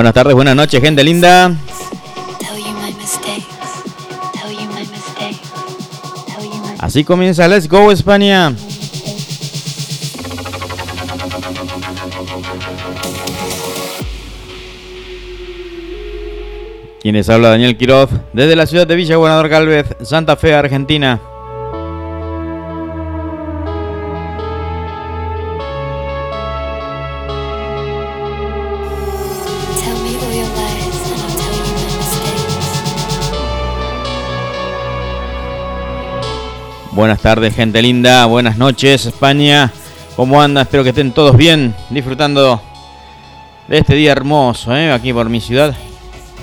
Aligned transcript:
Buenas 0.00 0.14
tardes, 0.14 0.34
buenas 0.34 0.56
noches, 0.56 0.80
gente 0.80 1.04
linda. 1.04 1.54
Así 6.78 7.04
comienza 7.04 7.46
Let's 7.46 7.68
Go 7.68 7.92
España. 7.92 8.54
Quienes 17.02 17.28
habla 17.28 17.50
Daniel 17.50 17.76
Quiroz 17.76 18.08
desde 18.32 18.56
la 18.56 18.64
ciudad 18.64 18.86
de 18.86 18.96
Villa 18.96 19.16
Gobernador 19.16 19.50
Galvez, 19.50 19.86
Santa 20.00 20.34
Fe, 20.36 20.54
Argentina. 20.54 21.20
Buenas 37.00 37.22
tardes, 37.22 37.54
gente 37.54 37.80
linda. 37.80 38.26
Buenas 38.26 38.58
noches, 38.58 39.06
España. 39.06 39.72
¿Cómo 40.16 40.42
anda? 40.42 40.60
Espero 40.60 40.82
que 40.82 40.90
estén 40.90 41.12
todos 41.12 41.34
bien, 41.34 41.74
disfrutando 41.88 42.60
de 43.68 43.78
este 43.78 43.94
día 43.94 44.12
hermoso, 44.12 44.76
¿eh? 44.76 44.92
aquí 44.92 45.10
por 45.10 45.30
mi 45.30 45.40
ciudad. 45.40 45.74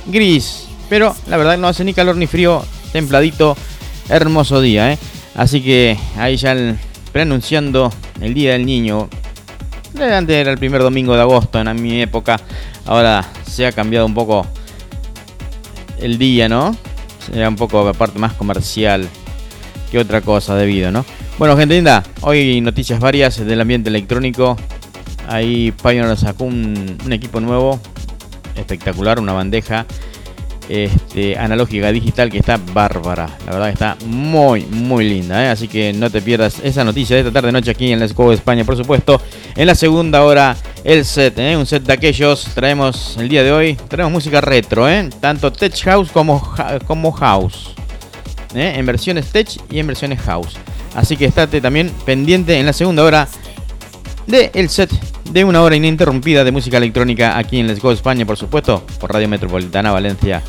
Gris, 0.07 0.67
pero 0.89 1.15
la 1.27 1.37
verdad 1.37 1.59
no 1.59 1.67
hace 1.67 1.83
ni 1.83 1.93
calor 1.93 2.15
ni 2.15 2.25
frío, 2.25 2.65
templadito, 2.91 3.55
hermoso 4.09 4.59
día. 4.59 4.93
¿eh? 4.93 4.97
Así 5.35 5.61
que 5.61 5.95
ahí 6.17 6.37
ya 6.37 6.55
preanunciando 7.11 7.93
el 8.19 8.33
Día 8.33 8.53
del 8.53 8.65
Niño. 8.65 9.09
Antes 10.01 10.37
era 10.37 10.49
el 10.49 10.57
primer 10.57 10.81
domingo 10.81 11.13
de 11.13 11.21
agosto 11.21 11.61
en 11.61 11.79
mi 11.79 12.01
época. 12.01 12.41
Ahora 12.87 13.23
se 13.47 13.67
ha 13.67 13.71
cambiado 13.73 14.07
un 14.07 14.15
poco 14.15 14.47
el 15.99 16.17
día, 16.17 16.49
¿no? 16.49 16.75
Era 17.31 17.47
un 17.47 17.57
poco 17.57 17.93
parte 17.93 18.17
más 18.17 18.33
comercial 18.33 19.07
otra 19.97 20.21
cosa 20.21 20.55
debido, 20.55 20.91
¿no? 20.91 21.05
Bueno, 21.37 21.55
gente 21.55 21.75
linda, 21.75 22.03
hoy 22.21 22.61
noticias 22.61 22.99
varias 22.99 23.37
del 23.37 23.61
ambiente 23.61 23.89
electrónico. 23.89 24.57
Ahí 25.27 25.71
Pioneer 25.83 26.17
sacó 26.17 26.45
un, 26.45 26.97
equipo 27.11 27.39
nuevo, 27.39 27.79
espectacular, 28.55 29.19
una 29.19 29.33
bandeja 29.33 29.85
este, 30.69 31.37
analógica 31.37 31.91
digital 31.91 32.31
que 32.31 32.39
está 32.39 32.57
bárbara. 32.73 33.29
La 33.45 33.51
verdad 33.51 33.69
está 33.69 33.97
muy, 34.05 34.65
muy 34.65 35.07
linda. 35.07 35.43
¿eh? 35.43 35.49
Así 35.49 35.67
que 35.67 35.93
no 35.93 36.09
te 36.09 36.21
pierdas 36.21 36.59
esa 36.63 36.83
noticia 36.83 37.15
de 37.15 37.21
esta 37.21 37.31
tarde 37.31 37.51
noche 37.51 37.71
aquí 37.71 37.91
en 37.91 37.99
Let's 37.99 38.13
Go 38.13 38.31
España, 38.31 38.63
por 38.63 38.77
supuesto. 38.77 39.21
En 39.55 39.67
la 39.67 39.75
segunda 39.75 40.23
hora, 40.23 40.55
el 40.83 41.05
set, 41.05 41.37
¿eh? 41.39 41.55
un 41.57 41.65
set 41.65 41.83
de 41.83 41.93
aquellos. 41.93 42.45
Traemos 42.53 43.17
el 43.17 43.29
día 43.29 43.43
de 43.43 43.51
hoy, 43.51 43.77
traemos 43.87 44.13
música 44.13 44.41
retro, 44.41 44.89
¿eh? 44.89 45.09
tanto 45.19 45.51
Tech 45.51 45.77
House 45.83 46.11
como, 46.11 46.41
como 46.87 47.11
House. 47.11 47.75
¿Eh? 48.57 48.77
en 48.77 48.85
versiones 48.85 49.31
tech 49.31 49.49
y 49.69 49.79
en 49.79 49.87
versiones 49.87 50.19
house. 50.21 50.57
Así 50.95 51.17
que 51.17 51.25
estate 51.25 51.61
también 51.61 51.91
pendiente 52.05 52.59
en 52.59 52.65
la 52.65 52.73
segunda 52.73 53.03
hora 53.03 53.27
de 54.25 54.51
el 54.53 54.69
set 54.69 54.91
de 55.31 55.43
una 55.43 55.61
hora 55.61 55.75
ininterrumpida 55.75 56.43
de 56.43 56.51
música 56.51 56.77
electrónica 56.77 57.37
aquí 57.37 57.59
en 57.59 57.67
Let's 57.67 57.81
Go 57.81 57.91
España, 57.91 58.25
por 58.25 58.37
supuesto, 58.37 58.85
por 58.99 59.11
Radio 59.13 59.27
Metropolitana 59.27 59.91
Valencia. 59.91 60.41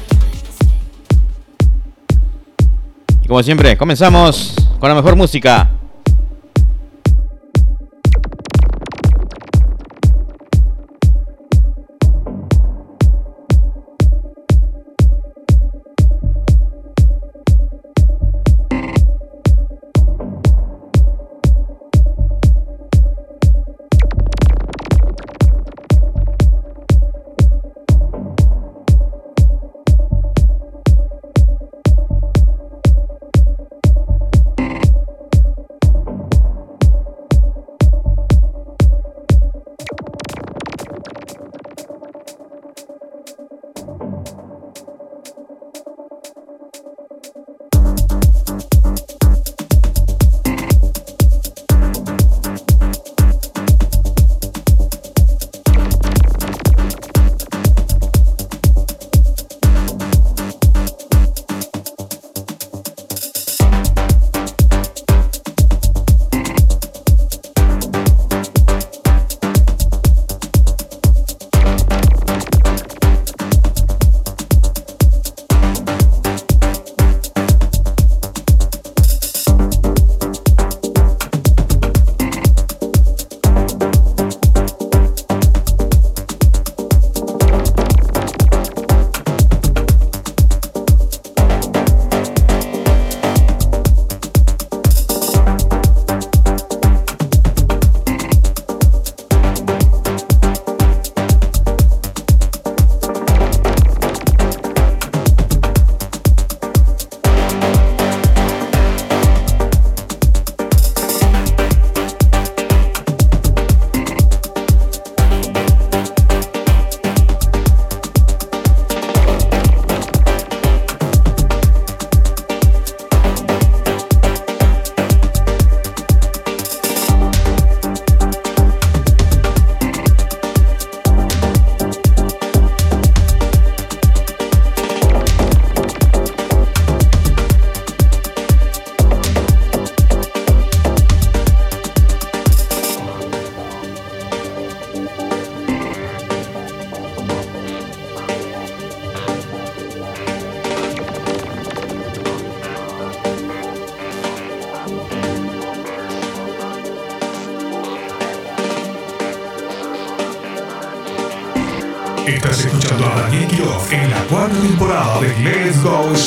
Y 3.23 3.29
como 3.29 3.43
siempre, 3.43 3.77
comenzamos 3.77 4.55
con 4.79 4.89
la 4.89 4.95
mejor 4.95 5.17
música 5.17 5.71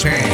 Spain. 0.02 0.31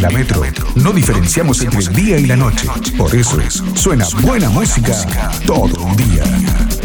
La 0.00 0.08
Metro 0.08 0.42
no 0.76 0.92
diferenciamos 0.92 1.60
entre 1.60 1.80
el 1.80 1.88
día 1.92 2.18
y 2.18 2.24
la 2.24 2.34
noche. 2.34 2.66
Por 2.96 3.14
eso 3.14 3.38
suena 3.74 4.06
buena 4.22 4.48
música 4.48 4.94
todo 5.46 5.88
el 5.90 5.96
día. 5.96 6.79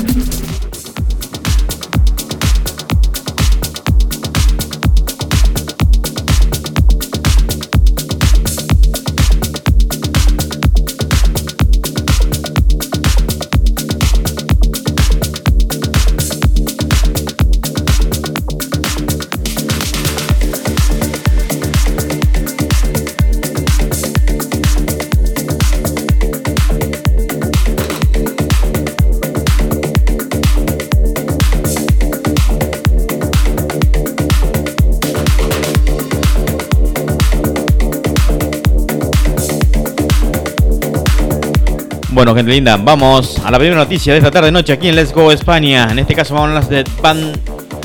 Bueno, 42.15 42.34
gente 42.34 42.50
linda, 42.50 42.77
vamos 42.77 43.41
a 43.43 43.51
la 43.51 43.57
primera 43.57 43.77
noticia 43.77 44.13
de 44.13 44.19
esta 44.19 44.31
tarde 44.31 44.50
noche 44.50 44.72
aquí 44.72 44.88
en 44.88 44.95
Let's 44.95 45.12
Go 45.12 45.34
España. 45.34 45.89
En 45.91 46.00
este 46.00 46.15
caso 46.15 46.34
vamos 46.34 46.48
a 46.48 46.57
hablar 46.60 46.69
de 46.69 46.89
Band 47.01 47.38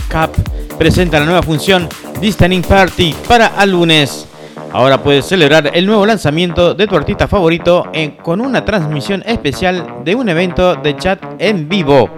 Cup. 0.09 0.77
Presenta 0.79 1.19
la 1.19 1.27
nueva 1.27 1.43
función 1.43 1.89
Listening 2.23 2.63
Party 2.63 3.13
para 3.27 3.49
álbumes. 3.49 4.29
Ahora 4.73 5.03
puedes 5.03 5.27
celebrar 5.27 5.73
el 5.75 5.85
nuevo 5.85 6.07
lanzamiento 6.07 6.75
de 6.75 6.87
tu 6.87 6.95
artista 6.95 7.27
favorito 7.27 7.91
con 8.23 8.41
una 8.41 8.65
transmisión 8.65 9.25
especial 9.27 10.05
de 10.05 10.15
un 10.15 10.29
evento 10.29 10.77
de 10.77 10.97
chat 10.97 11.21
en 11.41 11.69
vivo. 11.69 12.09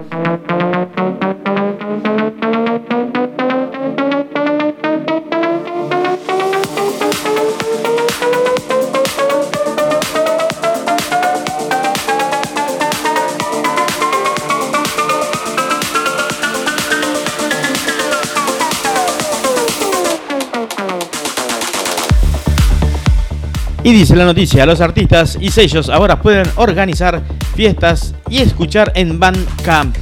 Y 23.85 23.93
dice 23.93 24.15
la 24.15 24.25
noticia, 24.25 24.65
los 24.65 24.81
artistas 24.81 25.37
y 25.41 25.51
sellos 25.51 25.89
ahora 25.89 26.23
pueden 26.23 26.47
organizar 26.55 27.21
fiestas 27.57 28.15
y 28.31 28.39
escuchar 28.39 28.93
en 28.95 29.19
Bandcamp. 29.19 29.97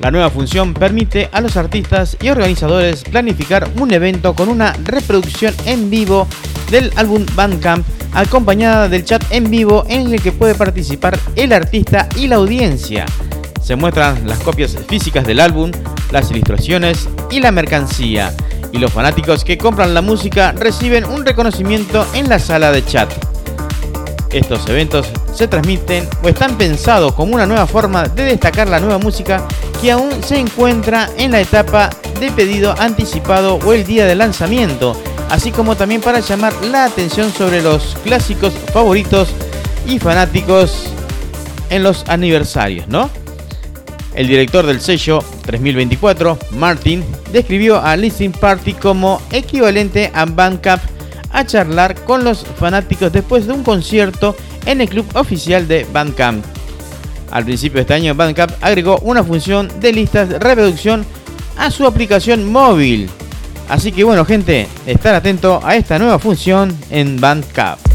La 0.00 0.10
nueva 0.10 0.28
función 0.28 0.74
permite 0.74 1.28
a 1.32 1.40
los 1.40 1.56
artistas 1.56 2.16
y 2.20 2.30
organizadores 2.30 3.04
planificar 3.04 3.70
un 3.78 3.92
evento 3.92 4.34
con 4.34 4.48
una 4.48 4.72
reproducción 4.84 5.54
en 5.66 5.88
vivo 5.88 6.26
del 6.70 6.90
álbum 6.96 7.24
Bandcamp 7.36 7.86
acompañada 8.12 8.88
del 8.88 9.04
chat 9.04 9.22
en 9.30 9.50
vivo 9.50 9.84
en 9.88 10.12
el 10.12 10.20
que 10.20 10.32
puede 10.32 10.56
participar 10.56 11.16
el 11.36 11.52
artista 11.52 12.08
y 12.16 12.26
la 12.26 12.36
audiencia. 12.36 13.06
Se 13.62 13.76
muestran 13.76 14.26
las 14.26 14.40
copias 14.40 14.76
físicas 14.88 15.24
del 15.24 15.38
álbum, 15.38 15.70
las 16.10 16.30
ilustraciones 16.32 17.08
y 17.30 17.38
la 17.40 17.52
mercancía 17.52 18.34
y 18.72 18.78
los 18.78 18.92
fanáticos 18.92 19.44
que 19.44 19.58
compran 19.58 19.94
la 19.94 20.02
música 20.02 20.52
reciben 20.52 21.04
un 21.04 21.24
reconocimiento 21.24 22.06
en 22.14 22.28
la 22.28 22.38
sala 22.38 22.72
de 22.72 22.84
chat. 22.84 23.12
Estos 24.32 24.68
eventos 24.68 25.06
se 25.34 25.48
transmiten 25.48 26.08
o 26.22 26.28
están 26.28 26.58
pensados 26.58 27.12
como 27.14 27.34
una 27.34 27.46
nueva 27.46 27.66
forma 27.66 28.08
de 28.08 28.24
destacar 28.24 28.68
la 28.68 28.80
nueva 28.80 28.98
música 28.98 29.46
que 29.80 29.92
aún 29.92 30.22
se 30.22 30.38
encuentra 30.38 31.08
en 31.16 31.32
la 31.32 31.40
etapa 31.40 31.90
de 32.20 32.30
pedido 32.32 32.74
anticipado 32.78 33.58
o 33.64 33.72
el 33.72 33.84
día 33.84 34.06
de 34.06 34.14
lanzamiento, 34.14 35.00
así 35.30 35.52
como 35.52 35.76
también 35.76 36.00
para 36.00 36.20
llamar 36.20 36.52
la 36.64 36.84
atención 36.84 37.32
sobre 37.32 37.62
los 37.62 37.96
clásicos 38.04 38.52
favoritos 38.72 39.28
y 39.86 39.98
fanáticos 39.98 40.88
en 41.70 41.82
los 41.82 42.08
aniversarios, 42.08 42.88
¿no? 42.88 43.10
El 44.14 44.28
director 44.28 44.66
del 44.66 44.80
sello 44.80 45.22
3024, 45.46 46.38
Martin, 46.52 47.04
describió 47.32 47.80
a 47.80 47.96
Listening 47.96 48.32
Party 48.32 48.74
como 48.74 49.22
equivalente 49.30 50.10
a 50.14 50.24
Bandcamp 50.24 50.82
a 51.32 51.44
charlar 51.46 51.94
con 52.04 52.24
los 52.24 52.44
fanáticos 52.58 53.12
después 53.12 53.46
de 53.46 53.52
un 53.52 53.62
concierto 53.62 54.36
en 54.66 54.80
el 54.80 54.88
club 54.88 55.06
oficial 55.14 55.66
de 55.68 55.86
Bandcamp. 55.92 56.44
Al 57.30 57.44
principio 57.44 57.76
de 57.76 57.82
este 57.82 57.94
año, 57.94 58.14
Bandcamp 58.14 58.52
agregó 58.60 58.98
una 58.98 59.24
función 59.24 59.70
de 59.80 59.92
listas 59.92 60.28
de 60.28 60.38
reproducción 60.38 61.04
a 61.56 61.70
su 61.70 61.86
aplicación 61.86 62.50
móvil. 62.50 63.08
Así 63.68 63.92
que 63.92 64.04
bueno, 64.04 64.24
gente, 64.24 64.68
estar 64.86 65.14
atento 65.14 65.60
a 65.64 65.76
esta 65.76 65.98
nueva 65.98 66.18
función 66.18 66.76
en 66.90 67.20
Bandcamp. 67.20 67.85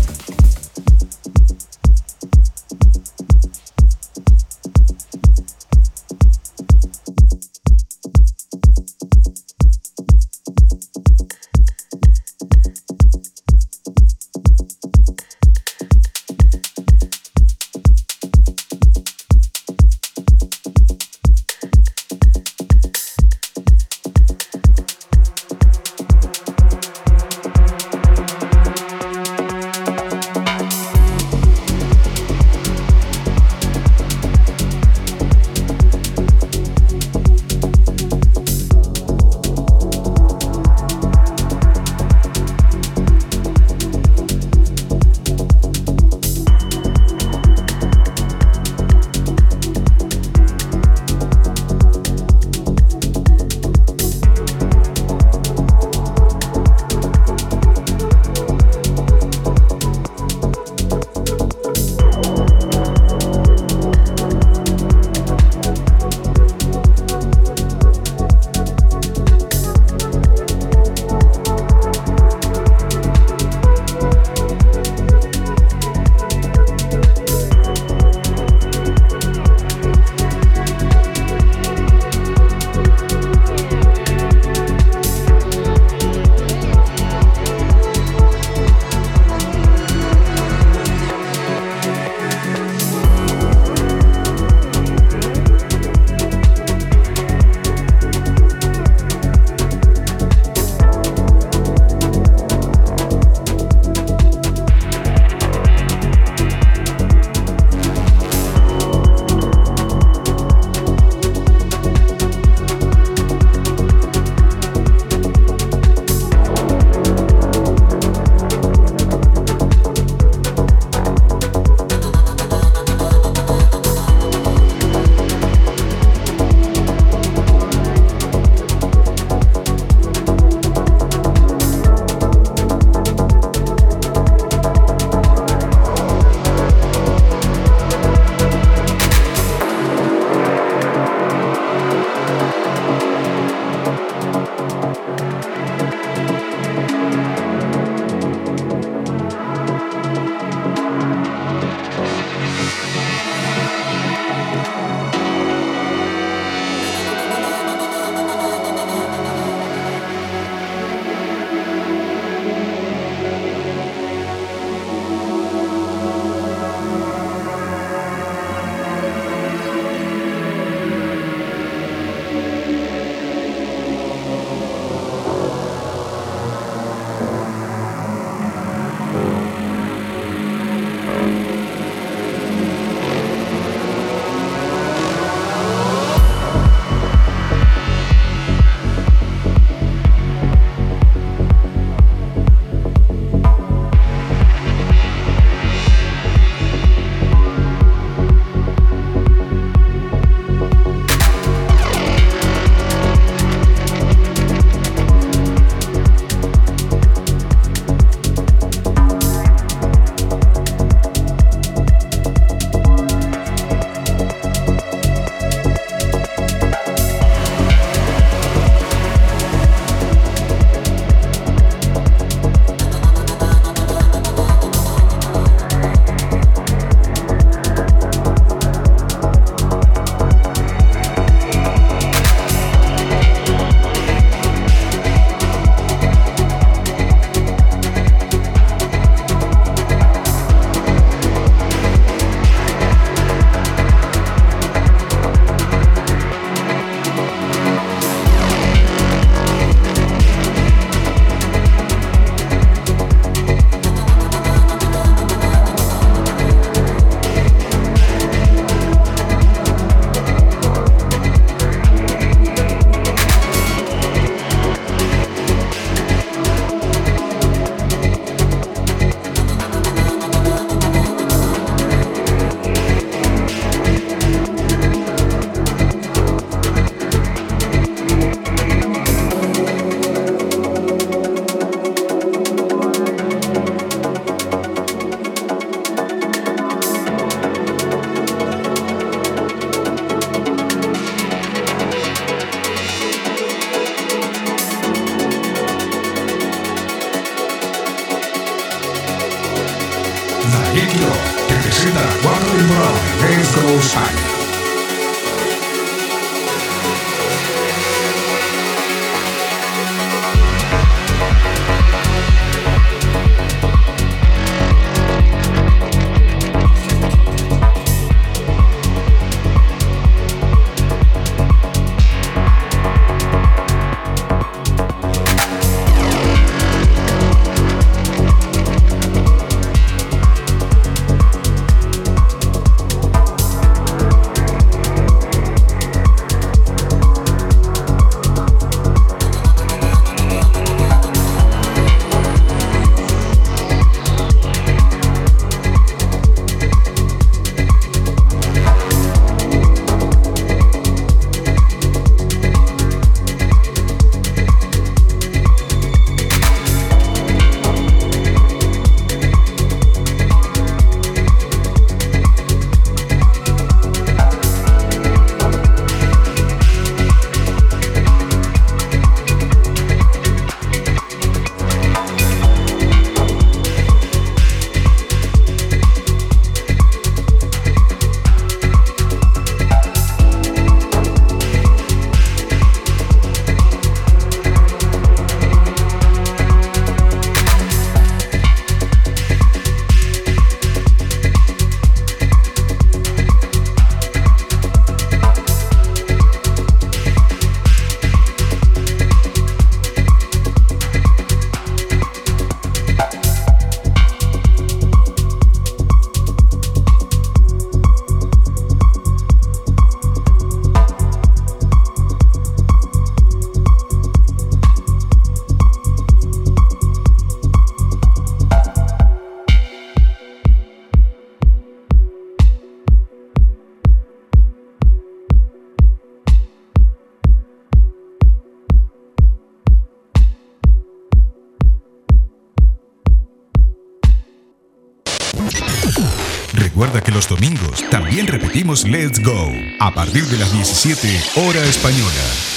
Domingos 437.28 437.84
también 437.90 438.28
repetimos 438.28 438.88
Let's 438.88 439.22
Go 439.22 439.52
a 439.80 439.94
partir 439.94 440.24
de 440.26 440.38
las 440.38 440.52
17 440.52 441.22
hora 441.36 441.64
española. 441.66 442.12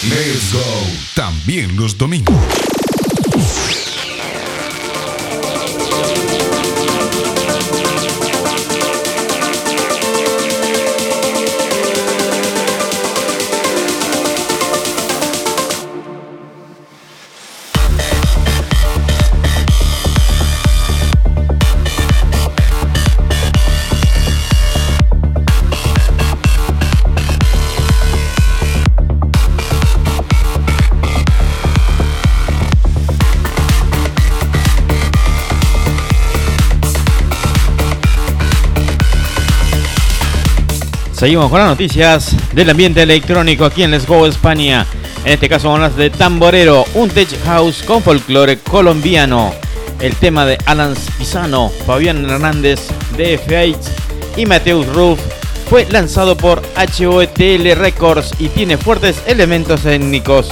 Let's 0.04 0.52
Go 0.52 0.62
también 1.14 1.76
los 1.76 1.98
domingos. 1.98 2.34
Seguimos 41.24 41.48
con 41.48 41.58
las 41.58 41.70
noticias 41.70 42.36
del 42.52 42.68
ambiente 42.68 43.00
electrónico 43.00 43.64
aquí 43.64 43.82
en 43.82 43.92
Let's 43.92 44.06
Go 44.06 44.26
España. 44.26 44.84
En 45.24 45.32
este 45.32 45.48
caso 45.48 45.70
a 45.70 45.74
hablar 45.76 45.92
de 45.94 46.10
Tamborero, 46.10 46.84
un 46.92 47.08
tech 47.08 47.30
house 47.46 47.82
con 47.82 48.02
folclore 48.02 48.58
colombiano. 48.58 49.54
El 50.00 50.14
tema 50.16 50.44
de 50.44 50.58
Alan 50.66 50.94
Pisano, 51.16 51.70
Fabián 51.86 52.28
Hernández 52.28 52.88
de 53.16 53.40
F8 53.40 53.78
y 54.36 54.44
Mateus 54.44 54.86
Ruff 54.88 55.18
fue 55.70 55.86
lanzado 55.86 56.36
por 56.36 56.60
HOTL 56.76 57.74
Records 57.74 58.34
y 58.38 58.48
tiene 58.48 58.76
fuertes 58.76 59.22
elementos 59.26 59.86
étnicos. 59.86 60.50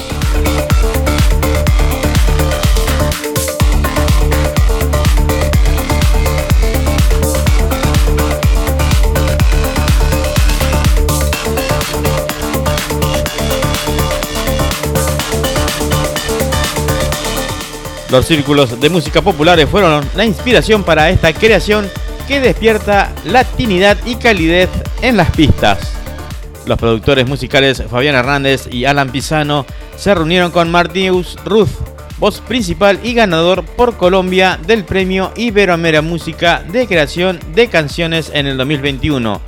Los 18.12 18.26
círculos 18.26 18.78
de 18.78 18.90
música 18.90 19.22
populares 19.22 19.66
fueron 19.70 20.04
la 20.14 20.26
inspiración 20.26 20.84
para 20.84 21.08
esta 21.08 21.32
creación 21.32 21.90
que 22.28 22.42
despierta 22.42 23.10
latinidad 23.24 23.96
y 24.04 24.16
calidez 24.16 24.68
en 25.00 25.16
las 25.16 25.30
pistas. 25.30 25.94
Los 26.66 26.78
productores 26.78 27.26
musicales 27.26 27.82
Fabián 27.90 28.14
Hernández 28.14 28.68
y 28.70 28.84
Alan 28.84 29.10
Pisano 29.10 29.64
se 29.96 30.14
reunieron 30.14 30.50
con 30.50 30.70
Martius 30.70 31.38
Ruth, 31.46 31.70
voz 32.18 32.42
principal 32.42 33.00
y 33.02 33.14
ganador 33.14 33.64
por 33.64 33.96
Colombia 33.96 34.60
del 34.66 34.84
premio 34.84 35.32
Iberoamérica 35.34 36.02
Música 36.02 36.62
de 36.70 36.86
creación 36.86 37.40
de 37.54 37.68
canciones 37.68 38.30
en 38.34 38.46
el 38.46 38.58
2021. 38.58 39.40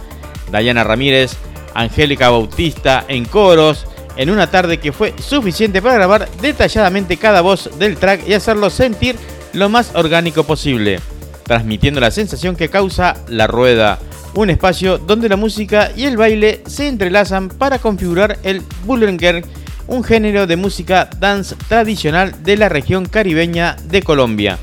Dayana 0.51 0.85
Ramírez, 0.85 1.37
Angélica 1.75 2.31
Bautista 2.31 3.05
en 3.09 3.27
coros, 3.27 3.87
en 4.17 4.31
una 4.31 4.51
tarde 4.51 4.79
que 4.79 4.93
fue 4.93 5.15
suficiente 5.19 5.83
para 5.83 5.95
grabar 5.95 6.29
detalladamente 6.41 7.17
cada 7.17 7.41
voz 7.41 7.71
del 7.79 7.97
track 7.97 8.27
y 8.29 8.35
hacerlo 8.35 8.71
sentir 8.71 9.17
lo 9.53 9.69
más 9.69 9.95
orgánico 9.95 10.45
posible, 10.45 11.01
transmitiendo 11.45 12.01
la 12.01 12.11
sensación 12.11 12.57
que 12.57 12.69
causa 12.69 13.17
la 13.29 13.47
rueda, 13.47 13.99
un 14.35 14.51
espacio 14.51 14.99
donde 14.99 15.29
la 15.29 15.37
música 15.37 15.93
y 15.97 16.05
el 16.05 16.17
baile 16.17 16.63
se 16.67 16.89
entrelazan 16.89 17.49
para 17.49 17.79
configurar 17.79 18.39
el 18.43 18.63
Bullenger, 18.85 19.45
un 19.87 20.03
género 20.03 20.47
de 20.47 20.57
música 20.57 21.09
dance 21.19 21.55
tradicional 21.69 22.43
de 22.43 22.57
la 22.57 22.69
región 22.69 23.07
caribeña 23.07 23.77
de 23.85 24.03
Colombia. 24.03 24.59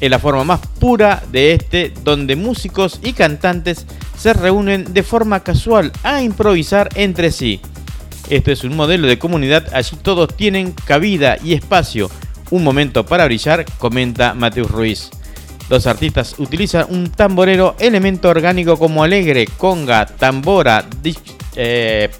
Es 0.00 0.10
la 0.10 0.18
forma 0.18 0.44
más 0.44 0.60
pura 0.80 1.22
de 1.30 1.52
este, 1.54 1.92
donde 2.02 2.36
músicos 2.36 2.98
y 3.02 3.12
cantantes 3.12 3.86
se 4.18 4.32
reúnen 4.32 4.92
de 4.92 5.02
forma 5.02 5.40
casual 5.40 5.92
a 6.02 6.22
improvisar 6.22 6.88
entre 6.96 7.30
sí 7.30 7.60
esto 8.36 8.50
es 8.50 8.64
un 8.64 8.76
modelo 8.76 9.06
de 9.06 9.18
comunidad, 9.18 9.66
allí 9.74 9.96
todos 10.02 10.34
tienen 10.36 10.72
cabida 10.72 11.36
y 11.42 11.52
espacio. 11.52 12.10
Un 12.50 12.64
momento 12.64 13.04
para 13.04 13.26
brillar, 13.26 13.64
comenta 13.78 14.34
Mateus 14.34 14.70
Ruiz. 14.70 15.10
Los 15.68 15.86
artistas 15.86 16.34
utilizan 16.38 16.86
un 16.88 17.10
tamborero, 17.10 17.76
elemento 17.78 18.28
orgánico 18.28 18.78
como 18.78 19.02
alegre, 19.02 19.46
conga, 19.56 20.06
tambora, 20.06 20.84
eh, 21.56 22.10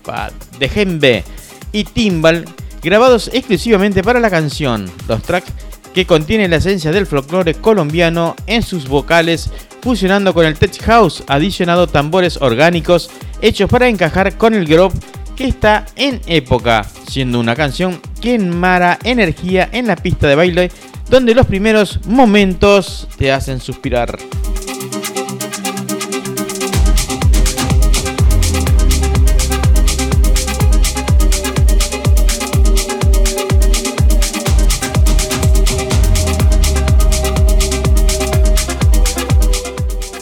dejembe 0.59 1.25
y 1.73 1.85
timbal, 1.85 2.45
grabados 2.83 3.31
exclusivamente 3.33 4.03
para 4.03 4.21
la 4.21 4.31
canción. 4.31 4.91
Los 5.09 5.23
tracks 5.23 5.53
que 5.95 6.07
contienen 6.07 6.51
la 6.51 6.57
esencia 6.57 6.93
del 6.93 7.07
folclore 7.07 7.55
colombiano 7.55 8.37
en 8.47 8.63
sus 8.63 8.89
vocales 8.89 9.51
fusionando 9.83 10.33
con 10.33 10.47
el 10.47 10.59
tech 10.59 10.81
house, 10.83 11.25
adicionado 11.27 11.87
tambores 11.87 12.41
orgánicos 12.41 13.11
hechos 13.41 13.69
para 13.69 13.89
encajar 13.89 14.37
con 14.37 14.55
el 14.55 14.67
groove 14.67 14.95
que 15.37 15.47
está 15.47 15.87
en 15.97 16.21
época, 16.27 16.85
siendo 17.09 17.41
una 17.41 17.55
canción 17.57 18.01
que 18.21 18.35
enmara 18.35 18.99
energía 19.05 19.69
en 19.73 19.87
la 19.87 19.97
pista 19.97 20.29
de 20.29 20.35
baile, 20.35 20.71
donde 21.09 21.35
los 21.35 21.47
primeros 21.47 22.01
momentos 22.07 23.09
te 23.19 23.33
hacen 23.33 23.61
suspirar. 23.61 24.19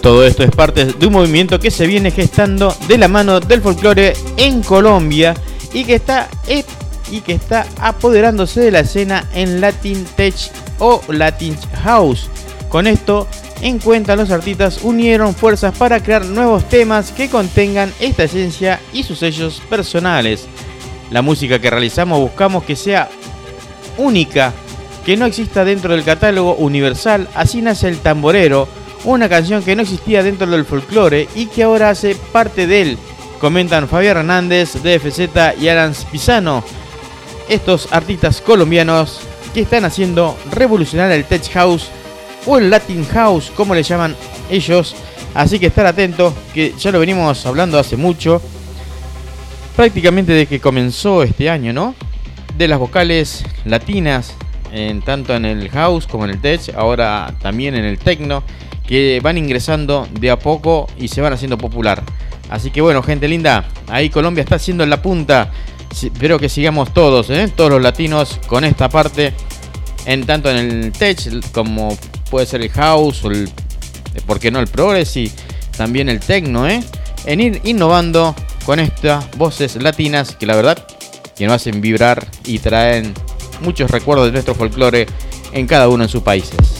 Todo 0.02 0.24
esto 0.26 0.42
es 0.42 0.50
parte 0.50 0.86
de 0.86 1.06
un 1.06 1.12
movimiento 1.12 1.60
que 1.60 1.70
se 1.70 1.86
viene 1.86 2.10
gestando 2.10 2.74
de 2.88 2.96
la 2.96 3.06
mano 3.06 3.38
del 3.38 3.60
folclore 3.60 4.14
en 4.38 4.62
Colombia 4.62 5.34
y 5.74 5.84
que 5.84 5.96
está, 5.96 6.28
y 7.10 7.20
que 7.20 7.34
está 7.34 7.66
apoderándose 7.78 8.60
de 8.60 8.70
la 8.70 8.80
escena 8.80 9.28
en 9.34 9.60
Latin 9.60 10.06
Tech 10.16 10.34
o 10.78 11.02
Latin 11.08 11.54
House. 11.84 12.30
Con 12.70 12.86
esto 12.86 13.28
en 13.60 13.78
cuenta 13.78 14.16
los 14.16 14.30
artistas 14.30 14.80
unieron 14.82 15.34
fuerzas 15.34 15.76
para 15.76 16.02
crear 16.02 16.24
nuevos 16.24 16.66
temas 16.68 17.12
que 17.12 17.28
contengan 17.28 17.92
esta 18.00 18.24
esencia 18.24 18.80
y 18.94 19.02
sus 19.02 19.18
sellos 19.18 19.60
personales. 19.68 20.46
La 21.10 21.20
música 21.20 21.58
que 21.58 21.68
realizamos 21.68 22.20
buscamos 22.20 22.64
que 22.64 22.76
sea 22.76 23.10
única, 23.98 24.54
que 25.04 25.16
no 25.18 25.26
exista 25.26 25.64
dentro 25.64 25.92
del 25.92 26.04
catálogo 26.04 26.54
universal, 26.54 27.28
así 27.34 27.60
nace 27.60 27.88
el 27.88 27.98
tamborero, 27.98 28.66
una 29.04 29.28
canción 29.28 29.62
que 29.62 29.74
no 29.74 29.82
existía 29.82 30.22
dentro 30.22 30.46
del 30.46 30.64
folclore 30.64 31.28
y 31.34 31.46
que 31.46 31.62
ahora 31.62 31.90
hace 31.90 32.14
parte 32.14 32.66
de 32.66 32.82
él, 32.82 32.98
comentan 33.40 33.88
Fabián 33.88 34.18
Hernández, 34.18 34.74
DFZ 34.82 35.60
y 35.60 35.68
Alan 35.68 35.94
Pisano, 36.10 36.62
estos 37.48 37.88
artistas 37.92 38.40
colombianos 38.40 39.20
que 39.54 39.62
están 39.62 39.84
haciendo 39.84 40.36
revolucionar 40.52 41.10
el 41.10 41.24
tech 41.24 41.50
house 41.52 41.88
o 42.46 42.58
el 42.58 42.70
latin 42.70 43.04
house, 43.06 43.50
como 43.54 43.74
le 43.74 43.82
llaman 43.82 44.14
ellos. 44.50 44.94
Así 45.34 45.58
que 45.58 45.66
estar 45.66 45.86
atentos, 45.86 46.34
que 46.52 46.74
ya 46.78 46.90
lo 46.90 47.00
venimos 47.00 47.44
hablando 47.46 47.78
hace 47.78 47.96
mucho, 47.96 48.42
prácticamente 49.76 50.32
desde 50.32 50.46
que 50.46 50.60
comenzó 50.60 51.22
este 51.22 51.48
año, 51.48 51.72
¿no? 51.72 51.94
De 52.56 52.68
las 52.68 52.78
vocales 52.78 53.44
latinas, 53.64 54.34
en, 54.72 55.02
tanto 55.02 55.34
en 55.34 55.44
el 55.44 55.68
house 55.70 56.06
como 56.06 56.24
en 56.24 56.30
el 56.30 56.40
tech, 56.40 56.74
ahora 56.76 57.34
también 57.40 57.74
en 57.74 57.84
el 57.84 57.98
techno 57.98 58.42
que 58.90 59.20
van 59.22 59.38
ingresando 59.38 60.09
de 60.18 60.33
a 60.33 60.38
poco 60.40 60.88
y 60.98 61.07
se 61.07 61.20
van 61.20 61.33
haciendo 61.33 61.57
popular. 61.57 62.03
Así 62.50 62.72
que 62.72 62.81
bueno, 62.81 63.05
gente 63.05 63.29
linda, 63.29 63.68
ahí 63.87 64.11
Colombia 64.11 64.42
está 64.42 64.57
haciendo 64.57 64.85
la 64.85 65.00
punta. 65.00 65.53
Espero 65.92 66.40
que 66.40 66.48
sigamos 66.48 66.92
todos, 66.92 67.31
¿eh? 67.31 67.48
todos 67.55 67.70
los 67.70 67.81
latinos 67.81 68.40
con 68.48 68.64
esta 68.64 68.88
parte, 68.88 69.33
en 70.07 70.26
tanto 70.26 70.50
en 70.50 70.57
el 70.57 70.90
tech 70.90 71.20
como 71.53 71.96
puede 72.33 72.46
ser 72.46 72.62
el 72.62 72.70
house 72.70 73.24
o 73.24 73.31
el, 73.31 73.48
¿por 74.26 74.40
qué 74.40 74.50
no 74.50 74.59
el 74.59 74.66
progress 74.66 75.16
y 75.16 75.31
también 75.76 76.09
el 76.09 76.18
techno, 76.18 76.68
¿eh? 76.68 76.83
en 77.26 77.40
ir 77.40 77.61
innovando 77.62 78.35
con 78.66 78.81
estas 78.81 79.31
voces 79.37 79.81
latinas 79.81 80.35
que 80.35 80.46
la 80.46 80.57
verdad 80.57 80.85
que 81.37 81.46
nos 81.46 81.55
hacen 81.55 81.81
vibrar 81.81 82.26
y 82.44 82.59
traen 82.59 83.14
muchos 83.61 83.88
recuerdos 83.88 84.26
de 84.26 84.33
nuestro 84.33 84.57
folclore 84.57 85.07
en 85.53 85.68
cada 85.68 85.88
uno 85.88 86.03
de 86.03 86.09
sus 86.09 86.22
países. 86.22 86.79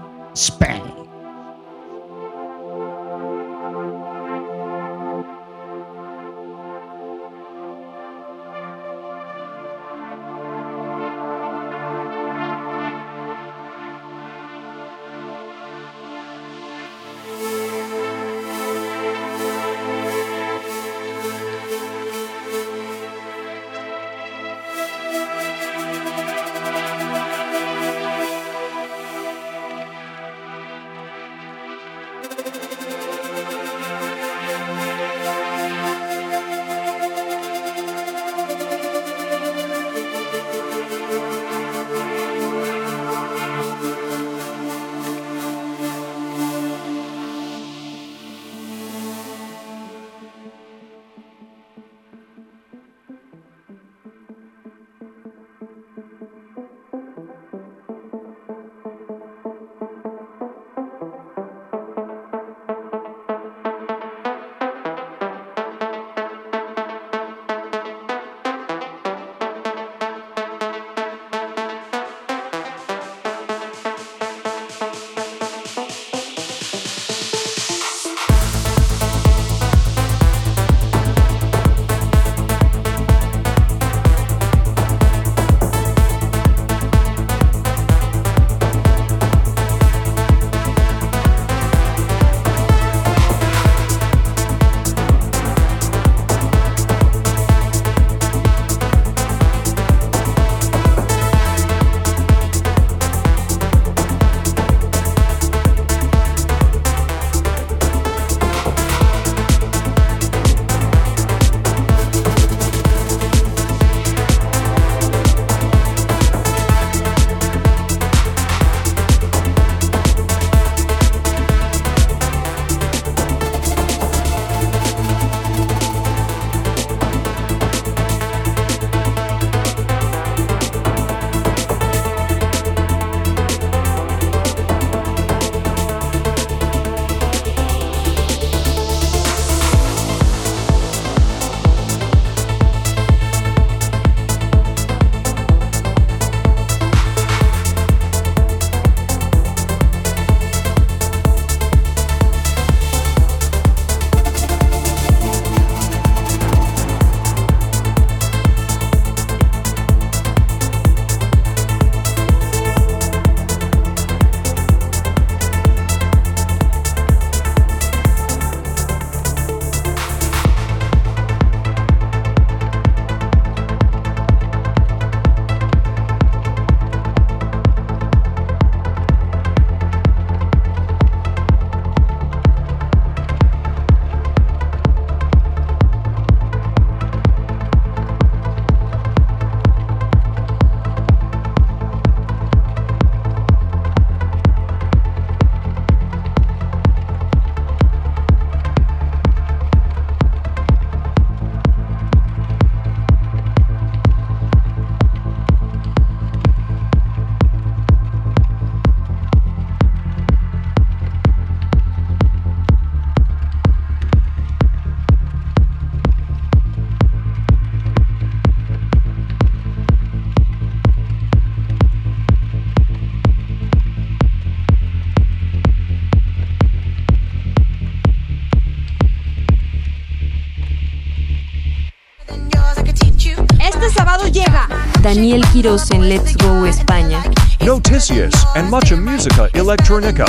Daniel 235.13 235.43
Quiroz 235.51 235.91
en 235.91 236.07
Let's 236.07 236.37
Go 236.37 236.65
España. 236.65 237.21
Noticias 237.59 238.33
and 238.55 238.69
mucha 238.69 238.95
música 238.95 239.49
electrónica. 239.53 240.23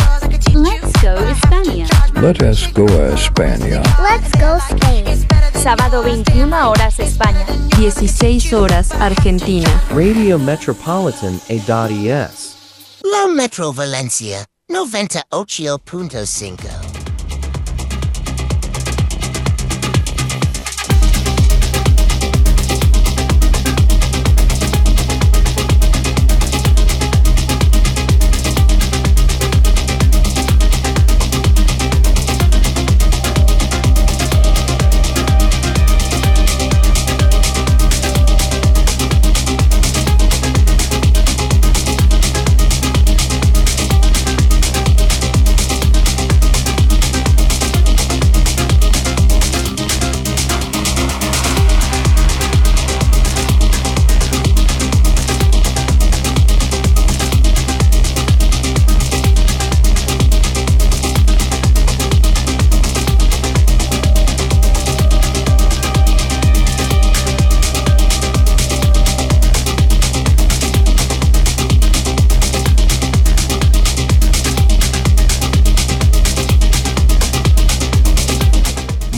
Let's 0.55 0.91
go 1.01 1.15
España. 1.31 1.87
Let 2.21 2.43
us 2.43 2.67
go 2.73 2.87
a 2.87 3.15
España. 3.15 3.81
Let's 4.03 4.33
go 4.41 4.59
Spain. 4.71 5.05
Sábado 5.55 6.03
21 6.03 6.69
horas 6.69 6.99
España. 6.99 7.47
16 7.79 8.53
horas 8.55 8.91
Argentina. 9.01 9.69
Radio 9.95 10.37
Metropolitan 10.37 11.41
ES. 11.49 12.57
La 13.05 13.29
Metro 13.29 13.73
Valencia, 13.73 14.45
98.5. 14.69 16.82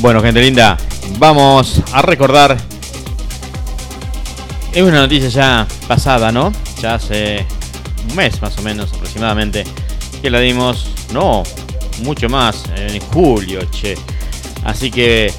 Bueno, 0.05 0.21
gente 0.21 0.43
linda, 0.43 0.77
vamos 1.19 1.81
a 1.91 2.03
recordar. 2.03 2.59
Es 4.71 4.83
una 4.83 4.99
noticia 4.99 5.31
ya 5.31 5.67
pasada, 5.89 6.31
¿no? 6.31 6.53
Ya 6.83 6.97
hace 6.97 7.47
un 8.11 8.15
mes 8.15 8.43
más 8.43 8.59
o 8.59 8.61
menos 8.61 8.93
aproximadamente 8.93 9.65
que 10.21 10.29
la 10.29 10.41
dimos. 10.41 10.91
No, 11.15 11.43
mucho 12.03 12.29
más, 12.29 12.65
en 12.77 13.01
julio, 13.01 13.63
che. 13.71 13.95
Así 14.67 14.91
que. 14.91 15.33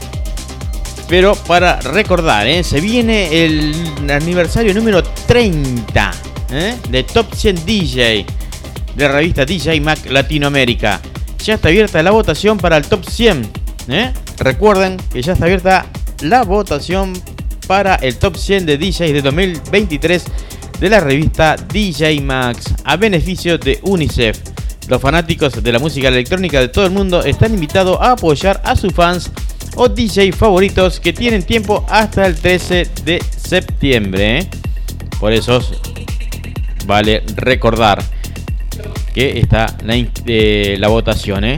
Pero 1.07 1.35
para 1.35 1.79
recordar, 1.81 2.47
¿eh? 2.47 2.63
se 2.63 2.81
viene 2.81 3.45
el 3.45 3.93
aniversario 4.09 4.73
número 4.73 5.03
30 5.03 6.11
¿eh? 6.49 6.75
de 6.89 7.03
Top 7.03 7.31
100 7.35 7.65
DJ 7.67 8.25
de 8.95 9.07
la 9.07 9.09
revista 9.09 9.45
DJ 9.45 9.79
Mac 9.79 10.09
Latinoamérica. 10.09 11.01
Ya 11.43 11.53
está 11.53 11.67
abierta 11.67 12.01
la 12.01 12.09
votación 12.09 12.57
para 12.57 12.77
el 12.77 12.87
Top 12.87 13.05
100 13.07 13.65
¿Eh? 13.87 14.11
Recuerden 14.39 14.97
que 15.11 15.21
ya 15.21 15.33
está 15.33 15.45
abierta 15.45 15.85
la 16.21 16.43
votación 16.43 17.13
para 17.67 17.95
el 17.95 18.17
top 18.17 18.37
100 18.37 18.65
de 18.65 18.77
DJs 18.77 19.13
de 19.13 19.21
2023 19.21 20.25
de 20.79 20.89
la 20.89 20.99
revista 20.99 21.55
DJ 21.55 22.21
Max 22.21 22.73
a 22.83 22.97
beneficio 22.97 23.57
de 23.57 23.79
UNICEF. 23.83 24.39
Los 24.87 25.01
fanáticos 25.01 25.63
de 25.63 25.71
la 25.71 25.79
música 25.79 26.09
electrónica 26.09 26.59
de 26.59 26.67
todo 26.67 26.85
el 26.85 26.91
mundo 26.91 27.23
están 27.23 27.53
invitados 27.53 27.97
a 27.99 28.11
apoyar 28.11 28.61
a 28.63 28.75
sus 28.75 28.93
fans 28.93 29.31
o 29.75 29.89
DJ 29.89 30.31
favoritos 30.31 30.99
que 30.99 31.11
tienen 31.11 31.43
tiempo 31.43 31.85
hasta 31.89 32.27
el 32.27 32.35
13 32.35 32.87
de 33.03 33.23
septiembre. 33.35 34.39
¿eh? 34.39 34.49
Por 35.19 35.33
eso 35.33 35.59
vale 36.85 37.23
recordar 37.35 38.03
que 39.13 39.39
está 39.39 39.75
la, 39.83 39.95
eh, 39.95 40.75
la 40.77 40.87
votación. 40.87 41.45
¿eh? 41.45 41.57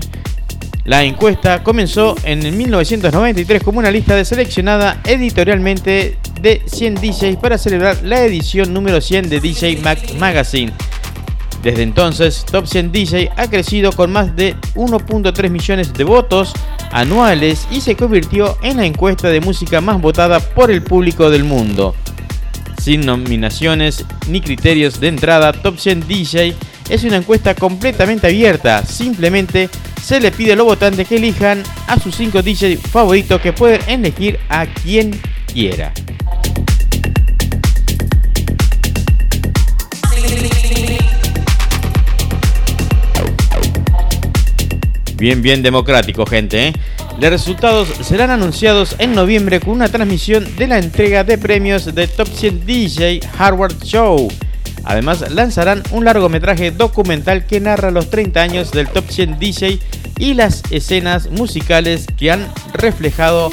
La 0.88 1.04
encuesta 1.04 1.63
comenzó 1.63 2.15
en 2.23 2.58
1993 2.58 3.62
como 3.62 3.80
una 3.80 3.91
lista 3.91 4.15
de 4.15 4.23
seleccionada 4.23 5.02
editorialmente 5.04 6.17
de 6.39 6.62
100 6.65 6.95
DJs 6.95 7.36
para 7.41 7.58
celebrar 7.58 8.02
la 8.04 8.23
edición 8.23 8.73
número 8.73 9.02
100 9.02 9.28
de 9.28 9.41
DJ 9.41 9.82
Mac 9.84 10.00
Magazine. 10.17 10.71
Desde 11.62 11.84
entonces, 11.84 12.45
Top 12.50 12.67
100 12.67 12.93
DJ 12.93 13.32
ha 13.36 13.50
crecido 13.50 13.91
con 13.91 14.13
más 14.13 14.34
de 14.38 14.56
1.3 14.76 15.50
millones 15.50 15.93
de 15.93 16.06
votos 16.06 16.54
anuales 16.93 17.67
y 17.69 17.82
se 17.82 17.97
convirtió 17.97 18.58
en 18.62 18.78
la 18.78 18.86
encuesta 18.86 19.28
de 19.28 19.41
música 19.41 19.82
más 19.82 20.00
votada 20.00 20.39
por 20.39 20.71
el 20.71 20.84
público 20.84 21.30
del 21.30 21.43
mundo. 21.43 21.95
Sin 22.88 23.06
nominaciones 23.06 24.06
ni 24.30 24.39
criterios 24.39 25.02
de 25.02 25.10
entrada, 25.10 25.52
Top 25.52 25.78
100 25.78 26.08
DJ 26.08 26.56
es 26.88 27.04
una 27.04 27.17
encuesta 27.17 27.54
completamente 27.54 28.28
abierta, 28.28 28.82
simplemente 28.86 29.69
se 30.02 30.21
le 30.21 30.32
pide 30.32 30.54
a 30.54 30.56
los 30.56 30.67
votantes 30.67 31.06
que 31.06 31.17
elijan 31.17 31.63
a 31.88 32.00
sus 32.00 32.15
5 32.15 32.41
DJ 32.41 32.78
favoritos 32.78 33.41
que 33.41 33.52
pueden 33.52 33.82
elegir 33.89 34.39
a 34.47 34.65
quien 34.67 35.19
quiera. 35.52 35.91
Bien, 45.17 45.41
bien 45.41 45.62
democrático, 45.62 46.26
gente. 46.26 46.67
¿eh? 46.67 46.73
Los 47.19 47.30
resultados 47.32 47.88
serán 48.01 48.30
anunciados 48.30 48.95
en 48.99 49.15
noviembre 49.15 49.60
con 49.60 49.71
una 49.71 49.88
transmisión 49.88 50.56
de 50.56 50.67
la 50.67 50.77
entrega 50.77 51.23
de 51.23 51.38
premios 51.38 51.93
de 51.95 52.08
Top 52.08 52.27
100 52.27 52.65
DJ 52.65 53.19
Harvard 53.38 53.82
Show 53.84 54.27
Además, 54.88 55.32
lanzarán 55.32 55.84
un 55.91 56.06
largometraje 56.06 56.71
documental 56.71 57.45
que 57.45 57.60
narra 57.60 57.91
los 57.91 58.10
30 58.10 58.41
años 58.41 58.71
del 58.71 58.88
Top 58.88 59.03
100 59.10 59.38
DJ 59.38 59.80
y 60.17 60.34
las 60.34 60.63
escenas 60.71 61.30
musicales 61.30 62.06
que 62.17 62.32
han 62.32 62.47
reflejado 62.73 63.51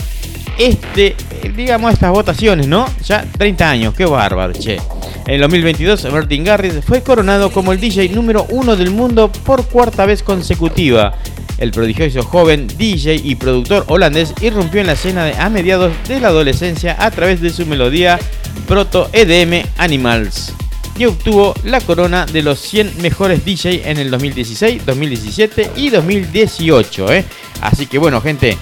este, 0.59 1.16
digamos, 1.57 1.92
estas 1.92 2.12
votaciones, 2.12 2.68
¿no? 2.68 2.87
Ya 3.05 3.27
30 3.37 3.68
años, 3.68 3.94
qué 3.94 4.05
bárbaro, 4.05 4.53
che. 4.53 4.79
En 5.27 5.40
2022, 5.40 6.12
Martin 6.12 6.44
Garrix 6.44 6.85
fue 6.85 7.03
coronado 7.03 7.50
como 7.50 7.72
el 7.72 7.81
DJ 7.81 8.11
número 8.11 8.46
uno 8.50 8.77
del 8.77 8.92
mundo 8.92 9.33
por 9.44 9.66
cuarta 9.66 10.07
vez 10.07 10.22
consecutiva. 10.22 11.14
El 11.59 11.71
prodigioso 11.71 12.23
joven 12.23 12.67
DJ 12.67 13.21
y 13.23 13.37
productor 13.37 13.85
holandés 13.88 14.35
irrumpió 14.40 14.81
en 14.81 14.88
la 14.88 14.95
escena 14.95 15.31
a 15.38 15.49
mediados 15.49 15.93
de 16.09 16.21
la 16.21 16.29
adolescencia 16.29 16.97
a 16.99 17.11
través 17.11 17.40
de 17.40 17.51
su 17.51 17.64
melodía 17.67 18.19
proto 18.67 19.09
EDM 19.12 19.67
Animals 19.79 20.55
y 20.97 21.07
obtuvo 21.07 21.55
la 21.64 21.81
corona 21.81 22.27
de 22.27 22.43
los 22.43 22.61
100 22.61 23.03
mejores 23.03 23.45
DJ 23.45 23.90
en 23.90 23.99
el 23.99 24.11
2016, 24.11 24.87
2017 24.87 25.73
y 25.77 25.90
2018. 25.90 27.12
¿eh? 27.12 27.25
Así 27.61 27.87
que 27.87 27.99
bueno, 27.99 28.21
gente, 28.21 28.57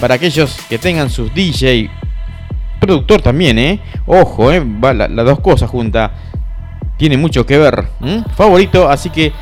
para 0.00 0.14
aquellos 0.14 0.56
que 0.68 0.78
tengan 0.78 1.10
sus 1.10 1.32
DJ, 1.34 1.90
productor 2.80 3.22
también, 3.22 3.58
¿eh? 3.58 3.80
ojo, 4.06 4.52
¿eh? 4.52 4.64
las 4.80 5.26
dos 5.26 5.40
cosas 5.40 5.70
juntas, 5.70 6.10
tiene 6.96 7.16
mucho 7.16 7.44
que 7.44 7.58
ver. 7.58 7.88
Favorito, 8.36 8.88
así 8.88 9.10
que 9.10 9.32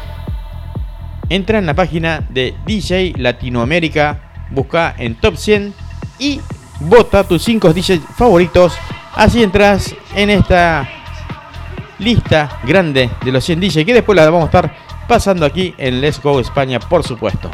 entra 1.31 1.59
en 1.59 1.65
la 1.65 1.75
página 1.75 2.27
de 2.29 2.55
DJ 2.67 3.15
Latinoamérica, 3.17 4.49
busca 4.51 4.95
en 4.99 5.15
Top 5.15 5.37
100 5.37 5.73
y 6.19 6.41
vota 6.81 7.25
tus 7.25 7.43
5 7.45 7.73
DJ 7.73 8.01
favoritos. 8.17 8.75
Así 9.15 9.43
entras 9.43 9.95
en 10.15 10.29
esta 10.29 10.89
lista 11.99 12.61
grande 12.65 13.09
de 13.25 13.33
los 13.33 13.45
100 13.45 13.61
DJ 13.61 13.87
que 13.87 13.95
después 13.95 14.17
la 14.17 14.25
vamos 14.27 14.43
a 14.43 14.47
estar 14.47 14.77
pasando 15.09 15.47
aquí 15.47 15.75
en 15.79 16.01
Let's 16.01 16.21
Go 16.21 16.41
España, 16.41 16.79
por 16.81 17.03
supuesto. 17.05 17.51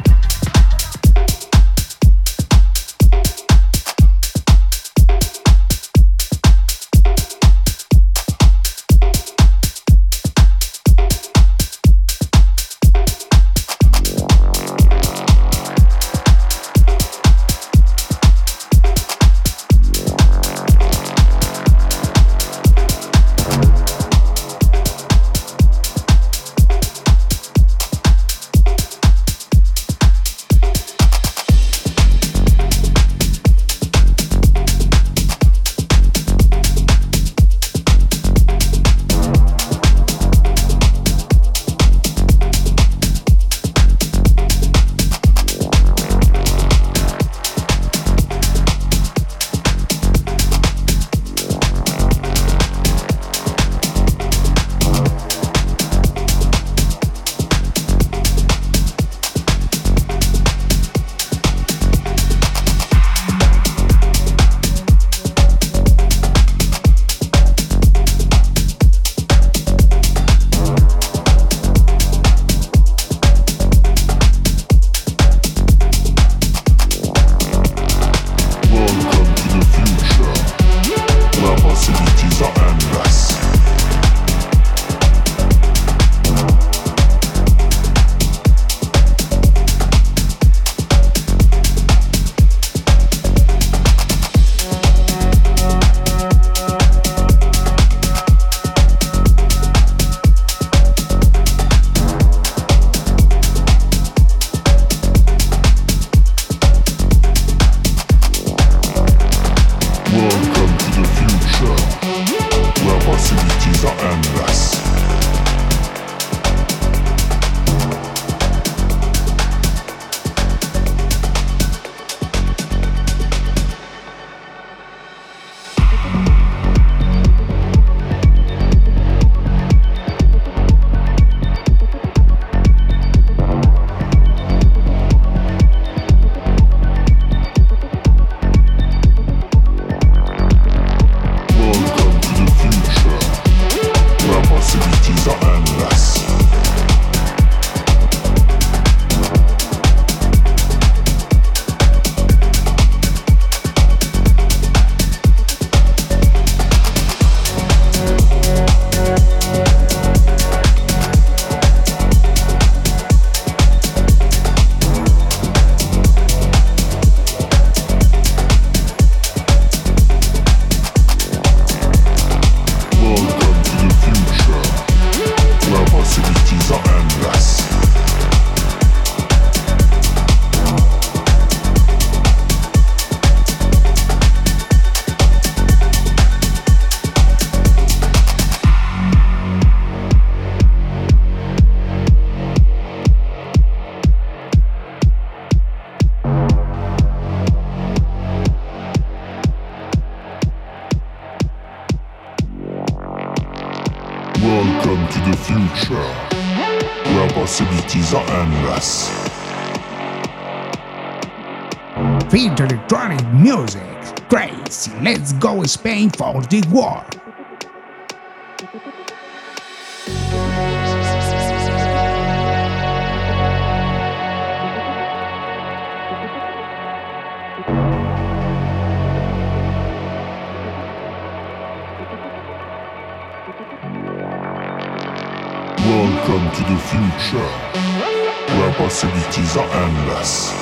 Are 239.59 239.73
endless. 239.73 240.56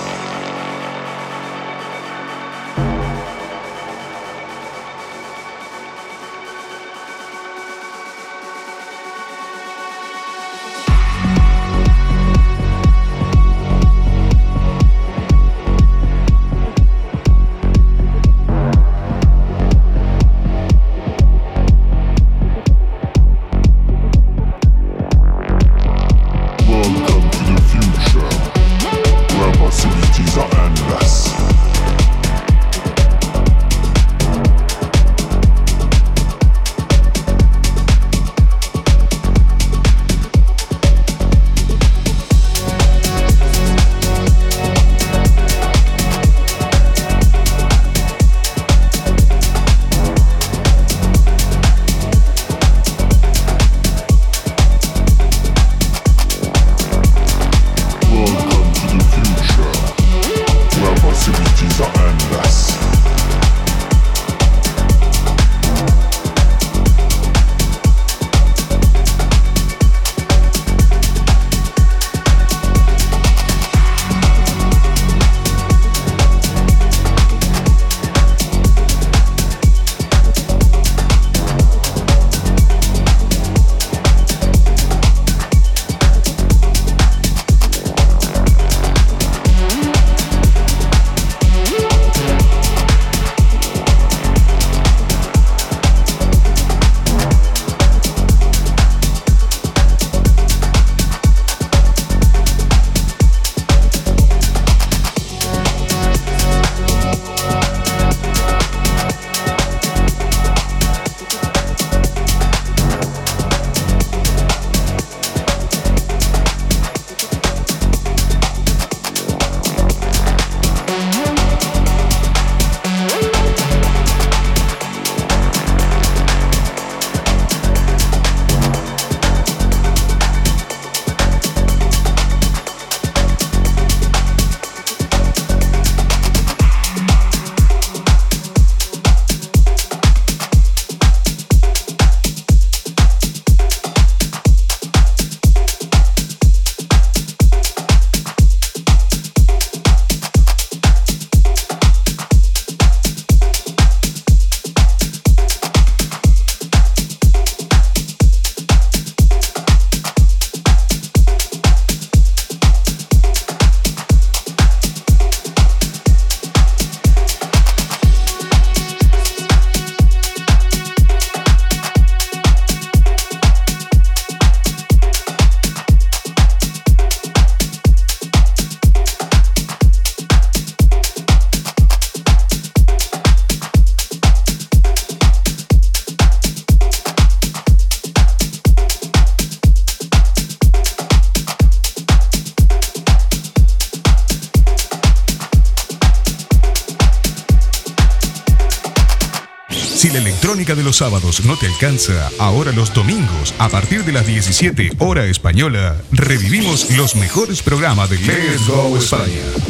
Sábados 200.95 201.45
no 201.45 201.57
te 201.57 201.67
alcanza, 201.67 202.31
ahora 202.39 202.73
los 202.73 202.95
domingos, 202.95 203.55
a 203.59 203.69
partir 203.69 204.05
de 204.05 204.13
las 204.13 204.27
17 204.27 204.93
hora 204.99 205.27
española, 205.27 205.97
revivimos 206.13 206.91
los 206.91 207.17
mejores 207.17 207.63
programas 207.63 208.11
de 208.11 208.19
Let's 208.19 208.69
Go 208.69 208.97
España. 208.97 209.64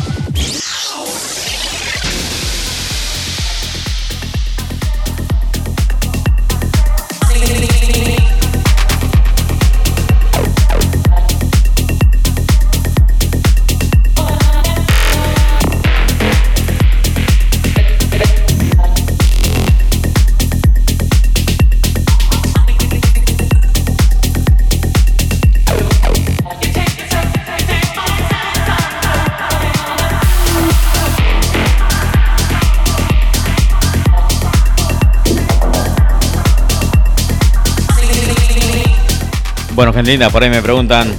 Linda, 40.02 40.30
por 40.30 40.42
ahí 40.42 40.50
me 40.50 40.62
preguntan. 40.62 41.14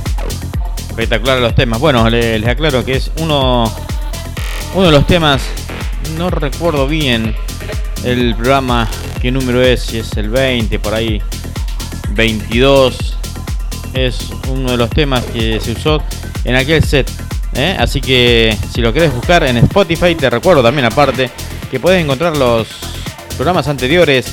Espectacular 0.90 1.40
los 1.40 1.56
temas. 1.56 1.80
Bueno, 1.80 2.10
le- 2.10 2.40
les, 2.40 2.50
aclaro 2.50 2.84
que 2.86 2.94
es 2.96 3.12
uno, 3.20 3.72
uno 4.74 4.86
de 4.86 4.92
los 4.92 5.06
temas. 5.08 5.42
No 6.18 6.30
recuerdo 6.30 6.88
bien 6.88 7.36
el 8.04 8.36
programa, 8.36 8.88
qué 9.22 9.32
número 9.32 9.62
es, 9.64 9.82
si 9.82 9.98
es 10.00 10.16
el 10.18 10.30
20, 10.30 10.78
por 10.80 10.94
ahí 10.94 11.22
22. 12.12 13.18
es 13.94 14.30
uno 14.50 14.72
de 14.72 14.78
los 14.78 14.90
temas 14.90 15.24
que 15.26 15.60
se 15.60 15.72
usó 15.72 16.02
en 16.44 16.56
aquel 16.56 16.84
set. 16.84 17.10
¿eh? 17.56 17.76
Así 17.80 18.02
que 18.02 18.56
si 18.74 18.82
lo 18.82 18.94
querés 18.94 19.14
buscar 19.14 19.44
en 19.44 19.58
Spotify, 19.58 20.16
te 20.16 20.30
recuerdo 20.30 20.62
también 20.62 20.86
aparte 20.86 21.30
que 21.72 21.80
puedes 21.80 22.04
encontrar 22.04 22.38
los 22.38 22.68
programas 23.36 23.68
anteriores 23.68 24.28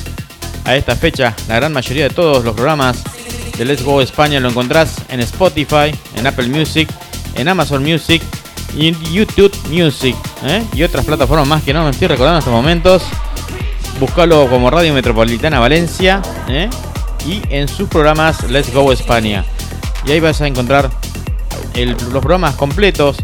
a 0.65 0.75
esta 0.75 0.95
fecha. 0.95 1.33
La 1.47 1.55
gran 1.55 1.73
mayoría 1.73 2.03
de 2.07 2.13
todos 2.13 2.43
los 2.45 2.53
programas 2.53 3.03
de 3.57 3.65
Let's 3.65 3.83
Go 3.83 4.01
España 4.01 4.39
lo 4.39 4.49
encontrás 4.49 4.95
en 5.09 5.19
Spotify, 5.19 5.93
en 6.15 6.27
Apple 6.27 6.47
Music, 6.47 6.89
en 7.35 7.47
Amazon 7.47 7.83
Music 7.83 8.21
y 8.75 8.87
en 8.87 9.01
YouTube 9.11 9.53
Music 9.69 10.15
¿eh? 10.43 10.63
y 10.73 10.83
otras 10.83 11.05
plataformas 11.05 11.47
más 11.47 11.63
que 11.63 11.73
no 11.73 11.83
me 11.83 11.91
estoy 11.91 12.07
recordando 12.07 12.37
en 12.37 12.39
estos 12.39 12.53
momentos. 12.53 13.03
Búscalo 13.99 14.47
como 14.49 14.69
Radio 14.69 14.93
Metropolitana 14.93 15.59
Valencia 15.59 16.21
¿eh? 16.47 16.69
y 17.27 17.41
en 17.49 17.67
sus 17.67 17.87
programas 17.87 18.49
Let's 18.49 18.73
Go 18.73 18.91
España. 18.91 19.45
Y 20.05 20.11
ahí 20.11 20.19
vas 20.19 20.41
a 20.41 20.47
encontrar 20.47 20.89
los 21.75 22.21
programas 22.21 22.55
completos, 22.55 23.17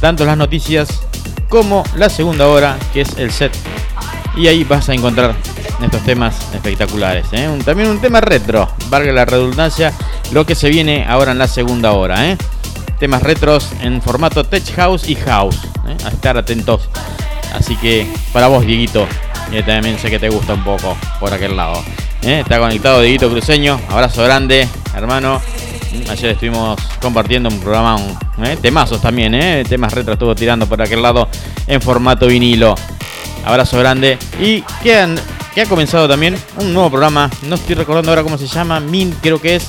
tanto 0.00 0.24
las 0.24 0.36
noticias 0.36 1.00
como 1.48 1.82
la 1.96 2.08
segunda 2.08 2.46
hora, 2.46 2.78
que 2.92 3.00
es 3.02 3.16
el 3.16 3.32
set. 3.32 3.52
Y 4.36 4.46
ahí 4.46 4.64
vas 4.64 4.88
a 4.88 4.94
encontrar 4.94 5.34
estos 5.82 6.02
temas 6.02 6.36
espectaculares. 6.54 7.26
¿eh? 7.32 7.48
también 7.64 7.88
un 7.88 8.00
tema 8.00 8.20
retro, 8.20 8.68
valga 8.88 9.12
la 9.12 9.24
redundancia, 9.24 9.92
lo 10.32 10.44
que 10.44 10.54
se 10.54 10.68
viene 10.68 11.06
ahora 11.08 11.32
en 11.32 11.38
la 11.38 11.48
segunda 11.48 11.92
hora. 11.92 12.30
¿eh? 12.30 12.36
Temas 12.98 13.22
retros 13.22 13.70
en 13.80 14.02
formato 14.02 14.44
Tech 14.44 14.74
House 14.76 15.08
y 15.08 15.14
House. 15.16 15.56
¿eh? 15.88 15.96
A 16.04 16.08
estar 16.08 16.36
atentos. 16.36 16.88
Así 17.54 17.76
que 17.76 18.06
para 18.32 18.46
vos, 18.46 18.64
Dieguito, 18.64 19.06
que 19.50 19.62
también 19.62 19.98
sé 19.98 20.10
que 20.10 20.18
te 20.18 20.28
gusta 20.28 20.54
un 20.54 20.64
poco 20.64 20.96
por 21.18 21.32
aquel 21.32 21.56
lado. 21.56 21.82
Está 22.22 22.58
conectado 22.58 23.00
Dieguito 23.00 23.30
Cruceño, 23.30 23.80
abrazo 23.88 24.22
grande, 24.24 24.68
hermano. 24.94 25.40
Ayer 26.08 26.30
estuvimos 26.30 26.78
compartiendo 27.00 27.48
un 27.48 27.58
programa, 27.58 27.96
un, 27.96 28.16
temazos 28.60 29.00
también, 29.00 29.64
temas 29.66 29.92
retro 29.92 30.12
estuvo 30.12 30.34
tirando 30.34 30.66
por 30.66 30.80
aquel 30.80 31.02
lado 31.02 31.28
en 31.66 31.80
formato 31.80 32.26
vinilo. 32.26 32.74
Abrazo 33.44 33.78
grande. 33.78 34.18
Y 34.40 34.62
quedan 34.82 35.18
que 35.60 35.66
ha 35.66 35.68
comenzado 35.68 36.08
también 36.08 36.38
un 36.58 36.72
nuevo 36.72 36.88
programa. 36.88 37.28
No 37.42 37.56
estoy 37.56 37.74
recordando 37.74 38.10
ahora 38.10 38.22
cómo 38.22 38.38
se 38.38 38.46
llama. 38.46 38.80
Min, 38.80 39.14
creo 39.20 39.38
que 39.38 39.56
es. 39.56 39.68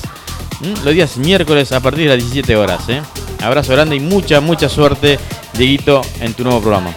Los 0.84 0.94
días 0.94 1.18
miércoles 1.18 1.70
a 1.72 1.80
partir 1.80 2.04
de 2.04 2.16
las 2.16 2.18
17 2.18 2.56
horas. 2.56 2.88
¿eh? 2.88 3.02
Abrazo 3.42 3.72
grande 3.72 3.96
y 3.96 4.00
mucha, 4.00 4.40
mucha 4.40 4.70
suerte, 4.70 5.18
Dieguito, 5.52 6.00
en 6.20 6.32
tu 6.32 6.44
nuevo 6.44 6.60
programa. 6.60 6.94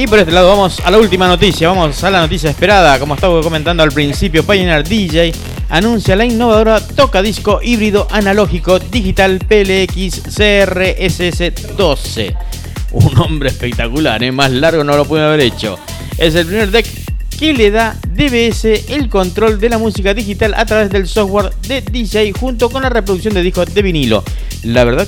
Y 0.00 0.06
por 0.06 0.18
este 0.18 0.32
lado 0.32 0.48
vamos 0.48 0.80
a 0.80 0.90
la 0.90 0.96
última 0.96 1.28
noticia, 1.28 1.68
vamos 1.68 2.02
a 2.02 2.10
la 2.10 2.22
noticia 2.22 2.48
esperada. 2.48 2.98
Como 2.98 3.16
estaba 3.16 3.42
comentando 3.42 3.82
al 3.82 3.92
principio, 3.92 4.42
Pioneer 4.42 4.82
DJ 4.82 5.30
anuncia 5.68 6.16
la 6.16 6.24
innovadora 6.24 6.80
toca 6.80 7.20
disco 7.20 7.60
híbrido 7.62 8.08
analógico 8.10 8.78
digital 8.78 9.38
PLX 9.40 10.22
CRSS 10.22 11.76
12. 11.76 12.34
Un 12.92 13.12
nombre 13.12 13.50
espectacular, 13.50 14.22
¿eh? 14.22 14.32
más 14.32 14.50
largo 14.52 14.84
no 14.84 14.96
lo 14.96 15.04
puede 15.04 15.24
haber 15.24 15.40
hecho. 15.40 15.78
Es 16.16 16.34
el 16.34 16.46
primer 16.46 16.70
deck 16.70 16.86
que 17.38 17.52
le 17.52 17.70
da 17.70 17.94
DBS 18.08 18.64
el 18.88 19.10
control 19.10 19.60
de 19.60 19.68
la 19.68 19.76
música 19.76 20.14
digital 20.14 20.54
a 20.54 20.64
través 20.64 20.88
del 20.88 21.08
software 21.08 21.52
de 21.68 21.82
DJ 21.82 22.32
junto 22.32 22.70
con 22.70 22.80
la 22.80 22.88
reproducción 22.88 23.34
de 23.34 23.42
discos 23.42 23.74
de 23.74 23.82
vinilo. 23.82 24.24
La 24.62 24.84
verdad 24.84 25.06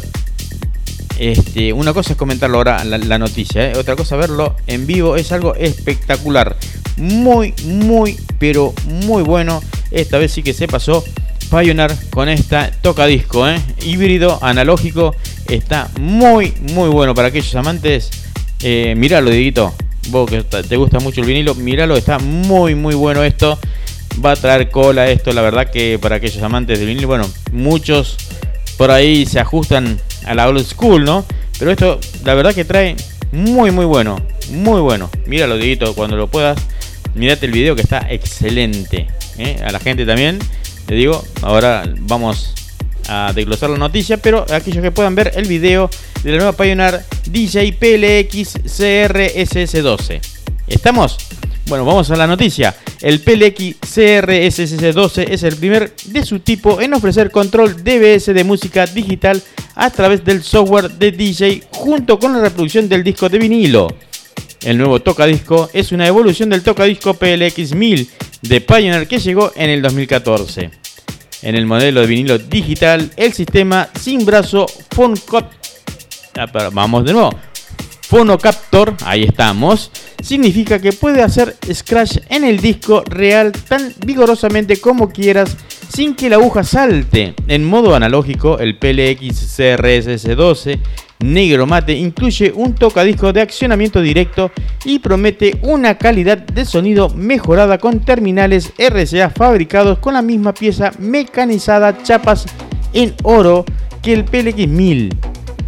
este, 1.22 1.72
una 1.72 1.92
cosa 1.92 2.14
es 2.14 2.18
comentarlo 2.18 2.58
ahora 2.58 2.82
la, 2.82 3.16
noticia, 3.16 3.70
¿eh? 3.70 3.78
otra 3.78 3.94
cosa 3.94 4.16
verlo 4.16 4.56
en 4.66 4.88
vivo 4.88 5.14
es 5.14 5.30
algo 5.30 5.54
espectacular. 5.54 6.56
Muy, 6.96 7.54
muy, 7.64 8.18
pero 8.40 8.74
muy 8.84 9.22
bueno. 9.22 9.62
Esta 9.92 10.18
vez 10.18 10.32
sí 10.32 10.42
que 10.42 10.52
se 10.52 10.66
pasó 10.66 11.04
Pioneer 11.48 11.94
con 12.10 12.28
esta 12.28 12.72
tocadisco, 12.72 13.48
¿eh? 13.48 13.60
híbrido, 13.84 14.40
analógico. 14.42 15.14
Está 15.48 15.88
muy, 16.00 16.54
muy 16.72 16.88
bueno 16.88 17.14
para 17.14 17.28
aquellos 17.28 17.54
amantes. 17.54 18.10
Eh, 18.60 18.94
míralo, 18.96 19.30
Dieguito. 19.30 19.72
Vos 20.08 20.28
que 20.28 20.42
te 20.42 20.76
gusta 20.76 20.98
mucho 20.98 21.20
el 21.20 21.28
vinilo, 21.28 21.54
míralo, 21.54 21.96
está 21.96 22.18
muy, 22.18 22.74
muy 22.74 22.96
bueno 22.96 23.22
esto. 23.22 23.60
Va 24.24 24.32
a 24.32 24.36
traer 24.36 24.72
cola 24.72 25.08
esto, 25.08 25.32
la 25.32 25.42
verdad 25.42 25.70
que 25.70 26.00
para 26.02 26.16
aquellos 26.16 26.42
amantes 26.42 26.80
del 26.80 26.88
vinilo, 26.88 27.06
bueno, 27.06 27.30
muchos 27.52 28.16
por 28.76 28.90
ahí 28.90 29.24
se 29.24 29.38
ajustan 29.38 30.00
a 30.24 30.34
la 30.34 30.48
old 30.48 30.64
school, 30.64 31.04
¿no? 31.04 31.24
Pero 31.58 31.70
esto, 31.70 32.00
la 32.24 32.34
verdad 32.34 32.54
que 32.54 32.64
trae 32.64 32.96
muy, 33.32 33.70
muy 33.70 33.84
bueno. 33.84 34.20
Muy 34.50 34.80
bueno. 34.80 35.10
Míralo, 35.26 35.56
Dieguito, 35.56 35.94
cuando 35.94 36.16
lo 36.16 36.28
puedas. 36.28 36.58
Mírate 37.14 37.46
el 37.46 37.52
video 37.52 37.74
que 37.76 37.82
está 37.82 38.06
excelente. 38.10 39.08
¿eh? 39.38 39.56
A 39.64 39.70
la 39.72 39.78
gente 39.78 40.04
también. 40.06 40.38
Le 40.88 40.96
digo, 40.96 41.22
ahora 41.42 41.84
vamos 42.00 42.54
a 43.08 43.32
desglosar 43.34 43.70
la 43.70 43.78
noticia, 43.78 44.16
pero 44.16 44.44
aquellos 44.52 44.82
que 44.82 44.90
puedan 44.90 45.14
ver 45.14 45.32
el 45.34 45.46
video 45.46 45.88
de 46.22 46.30
la 46.32 46.36
nueva 46.38 46.52
Pioneer 46.52 47.02
DJ 47.26 47.72
PLX 47.72 48.56
CRSS12. 48.64 50.20
¿Estamos? 50.66 51.16
Bueno, 51.66 51.84
vamos 51.84 52.10
a 52.10 52.16
la 52.16 52.26
noticia. 52.26 52.74
El 53.00 53.20
PLX 53.20 53.80
CRSS12 53.80 55.26
es 55.30 55.42
el 55.42 55.56
primer 55.56 55.94
de 56.06 56.24
su 56.26 56.40
tipo 56.40 56.80
en 56.80 56.94
ofrecer 56.94 57.30
control 57.30 57.82
DBS 57.82 58.34
de 58.34 58.44
música 58.44 58.86
digital 58.86 59.42
a 59.74 59.90
través 59.90 60.24
del 60.24 60.42
software 60.42 60.90
de 60.90 61.12
DJ 61.12 61.62
junto 61.70 62.18
con 62.18 62.32
la 62.32 62.40
reproducción 62.40 62.88
del 62.88 63.04
disco 63.04 63.28
de 63.28 63.38
vinilo. 63.38 63.88
El 64.62 64.78
nuevo 64.78 65.00
tocadisco 65.00 65.70
es 65.72 65.92
una 65.92 66.06
evolución 66.06 66.50
del 66.50 66.62
tocadisco 66.62 67.14
PLX 67.14 67.74
1000 67.74 68.10
de 68.42 68.60
Pioneer 68.60 69.08
que 69.08 69.18
llegó 69.18 69.52
en 69.56 69.70
el 69.70 69.82
2014. 69.82 70.70
En 71.42 71.54
el 71.56 71.66
modelo 71.66 72.00
de 72.00 72.06
vinilo 72.06 72.38
digital, 72.38 73.10
el 73.16 73.32
sistema 73.32 73.88
sin 74.00 74.24
brazo 74.24 74.66
PhoneCap 74.94 75.50
ah, 76.36 76.70
vamos 76.72 77.04
de 77.04 77.12
nuevo. 77.12 77.30
Phonocaptor, 78.12 78.94
ahí 79.06 79.22
estamos, 79.22 79.90
significa 80.22 80.78
que 80.78 80.92
puede 80.92 81.22
hacer 81.22 81.56
scratch 81.72 82.18
en 82.28 82.44
el 82.44 82.58
disco 82.58 83.02
real 83.06 83.52
tan 83.52 83.90
vigorosamente 84.04 84.76
como 84.82 85.08
quieras 85.08 85.56
sin 85.88 86.14
que 86.14 86.28
la 86.28 86.36
aguja 86.36 86.62
salte. 86.62 87.34
En 87.48 87.64
modo 87.64 87.94
analógico, 87.94 88.58
el 88.58 88.76
PLX 88.76 89.58
CRSS12 89.58 90.78
negro 91.20 91.66
mate 91.66 91.94
incluye 91.94 92.52
un 92.54 92.74
tocadisco 92.74 93.32
de 93.32 93.40
accionamiento 93.40 94.02
directo 94.02 94.50
y 94.84 94.98
promete 94.98 95.58
una 95.62 95.96
calidad 95.96 96.36
de 96.36 96.66
sonido 96.66 97.08
mejorada 97.08 97.78
con 97.78 98.00
terminales 98.00 98.74
RCA 98.76 99.30
fabricados 99.30 100.00
con 100.00 100.12
la 100.12 100.20
misma 100.20 100.52
pieza 100.52 100.92
mecanizada 100.98 102.02
chapas 102.02 102.44
en 102.92 103.14
oro 103.22 103.64
que 104.02 104.12
el 104.12 104.26
PLX 104.26 104.68
1000. 104.68 105.16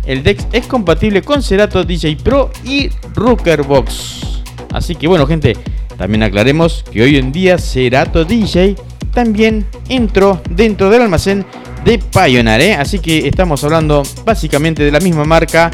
El 0.06 0.22
DEX 0.22 0.46
es 0.52 0.66
compatible 0.66 1.22
con 1.22 1.42
Cerato 1.42 1.84
DJ 1.84 2.16
Pro 2.16 2.50
y 2.64 2.90
Box. 3.66 4.42
Así 4.72 4.94
que 4.94 5.06
bueno 5.06 5.26
gente, 5.26 5.56
también 5.96 6.22
aclaremos 6.22 6.84
que 6.90 7.02
hoy 7.02 7.16
en 7.16 7.32
día 7.32 7.58
Cerato 7.58 8.24
DJ 8.24 8.76
también 9.12 9.66
entró 9.88 10.42
dentro 10.50 10.90
del 10.90 11.02
almacén 11.02 11.46
de 11.84 11.98
Pioneer. 11.98 12.60
¿eh? 12.60 12.74
Así 12.74 12.98
que 12.98 13.26
estamos 13.28 13.62
hablando 13.64 14.02
básicamente 14.24 14.82
de 14.82 14.90
la 14.90 15.00
misma 15.00 15.24
marca 15.24 15.70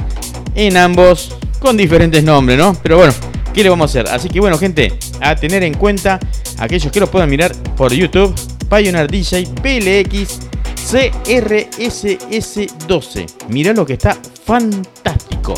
en 0.54 0.76
ambos 0.76 1.36
con 1.58 1.76
diferentes 1.76 2.22
nombres, 2.22 2.58
¿no? 2.58 2.76
Pero 2.82 2.98
bueno, 2.98 3.12
¿qué 3.52 3.62
le 3.62 3.70
vamos 3.70 3.90
a 3.90 4.00
hacer? 4.00 4.14
Así 4.14 4.28
que 4.28 4.40
bueno, 4.40 4.58
gente, 4.58 4.92
a 5.20 5.34
tener 5.34 5.62
en 5.62 5.74
cuenta 5.74 6.20
aquellos 6.58 6.92
que 6.92 7.00
lo 7.00 7.10
puedan 7.10 7.30
mirar 7.30 7.52
por 7.76 7.92
YouTube, 7.92 8.34
Pioneer 8.68 9.10
DJ 9.10 9.46
PLX 9.62 10.49
CRSS12. 10.90 13.46
Mira 13.48 13.72
lo 13.72 13.86
que 13.86 13.92
está 13.92 14.16
fantástico. 14.44 15.54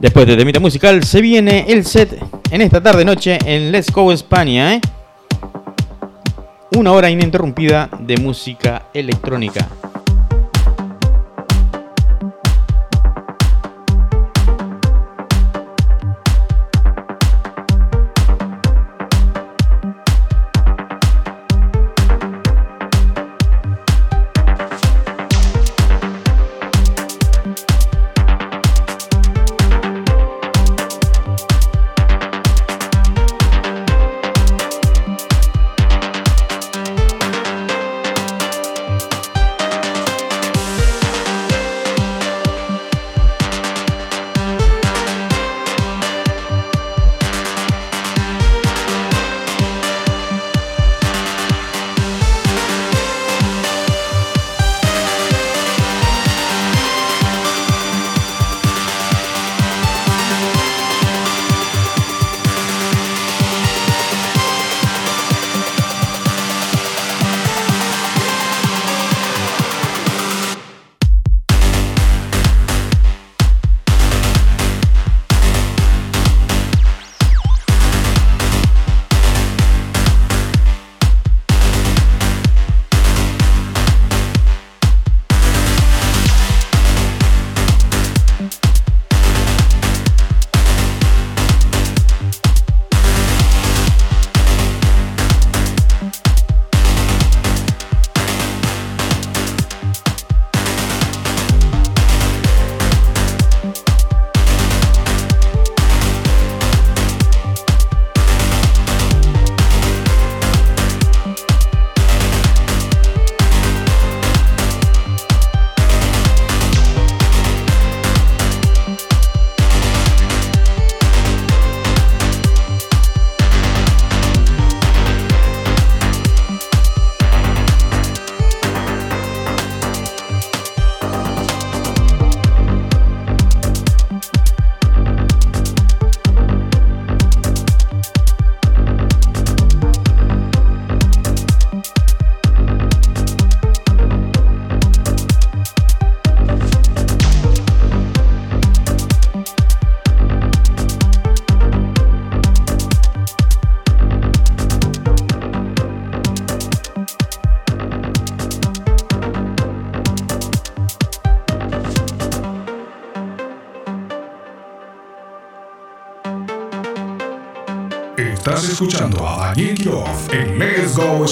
Después 0.00 0.26
de 0.26 0.36
temita 0.36 0.58
musical 0.58 1.04
se 1.04 1.20
viene 1.20 1.64
el 1.68 1.84
set 1.84 2.20
en 2.50 2.60
esta 2.60 2.82
tarde 2.82 3.04
noche 3.04 3.38
en 3.44 3.70
Let's 3.70 3.92
Go 3.92 4.10
España, 4.10 4.74
¿eh? 4.74 4.80
Una 6.76 6.90
hora 6.90 7.08
ininterrumpida 7.08 7.88
de 8.00 8.16
música 8.16 8.86
electrónica. 8.92 9.68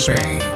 Let's 0.08 0.47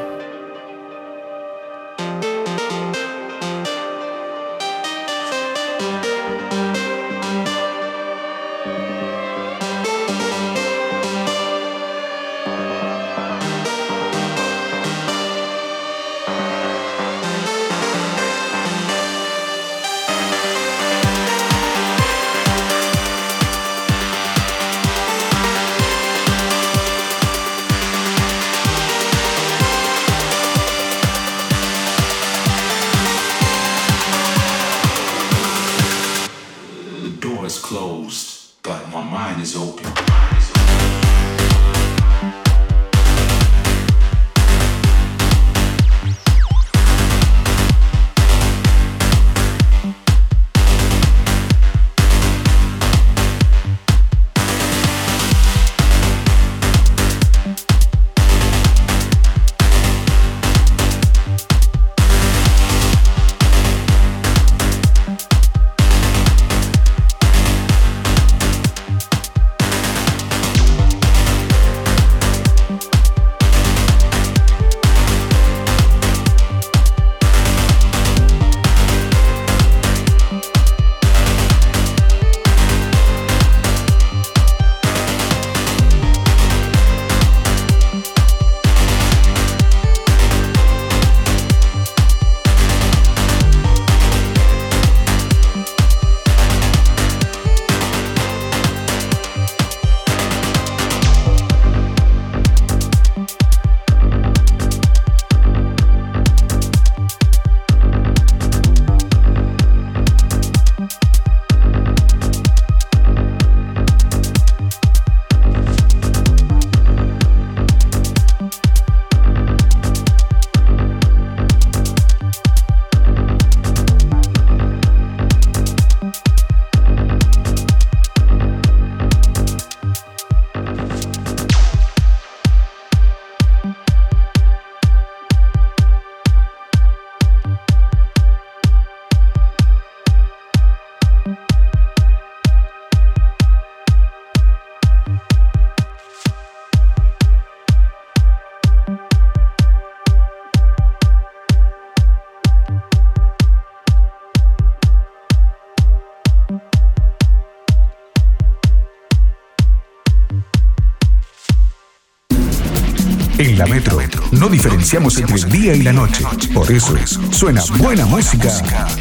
Spain. 163.63 164.11
No 164.33 164.49
diferenciamos 164.49 165.19
entre 165.19 165.37
el 165.37 165.49
día 165.49 165.75
y 165.75 165.83
la 165.83 165.93
noche. 165.93 166.25
Por 166.53 166.71
eso 166.71 166.97
es, 166.97 167.19
suena 167.31 167.63
buena 167.79 168.07
música 168.07 168.51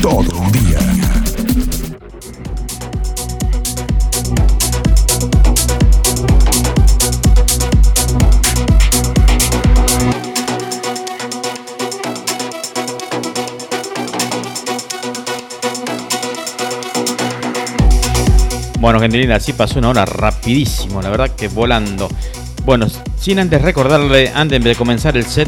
todo 0.01 0.37
un 0.37 0.51
día. 0.51 0.77
Bueno, 18.79 18.99
gente 18.99 19.17
linda, 19.17 19.35
así 19.35 19.53
pasó 19.53 19.79
una 19.79 19.89
hora 19.89 20.05
rapidísimo, 20.05 21.01
la 21.01 21.09
verdad 21.09 21.35
que 21.35 21.47
volando. 21.47 22.09
Bueno, 22.65 22.87
sin 23.21 23.39
antes 23.39 23.61
recordarle, 23.61 24.31
antes 24.33 24.63
de 24.63 24.75
comenzar 24.75 25.15
el 25.15 25.25
set, 25.25 25.47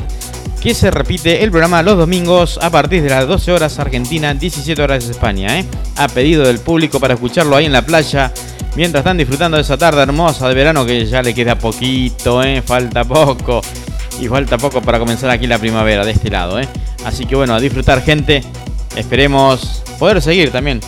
que 0.61 0.75
se 0.75 0.91
repite 0.91 1.43
el 1.43 1.49
programa 1.49 1.81
los 1.81 1.97
domingos 1.97 2.59
a 2.61 2.69
partir 2.69 3.01
de 3.01 3.09
las 3.09 3.27
12 3.27 3.51
horas 3.51 3.79
Argentina, 3.79 4.33
17 4.33 4.81
horas 4.81 5.09
España, 5.09 5.59
¿eh? 5.59 5.65
a 5.97 6.07
pedido 6.07 6.45
del 6.45 6.59
público 6.59 6.99
para 6.99 7.15
escucharlo 7.15 7.55
ahí 7.55 7.65
en 7.65 7.73
la 7.73 7.81
playa, 7.81 8.31
mientras 8.75 9.01
están 9.01 9.17
disfrutando 9.17 9.57
de 9.57 9.63
esa 9.63 9.75
tarde 9.75 10.03
hermosa 10.03 10.47
de 10.47 10.53
verano 10.53 10.85
que 10.85 11.05
ya 11.07 11.23
le 11.23 11.33
queda 11.33 11.57
poquito, 11.57 12.43
¿eh? 12.43 12.61
falta 12.61 13.03
poco, 13.03 13.61
y 14.21 14.27
falta 14.27 14.59
poco 14.59 14.79
para 14.81 14.99
comenzar 14.99 15.31
aquí 15.31 15.47
la 15.47 15.57
primavera 15.57 16.05
de 16.05 16.11
este 16.11 16.29
lado. 16.29 16.59
¿eh? 16.59 16.67
Así 17.03 17.25
que 17.25 17.35
bueno, 17.35 17.55
a 17.55 17.59
disfrutar 17.59 18.03
gente, 18.03 18.43
esperemos 18.95 19.83
poder 19.97 20.21
seguir 20.21 20.51
también 20.51 20.79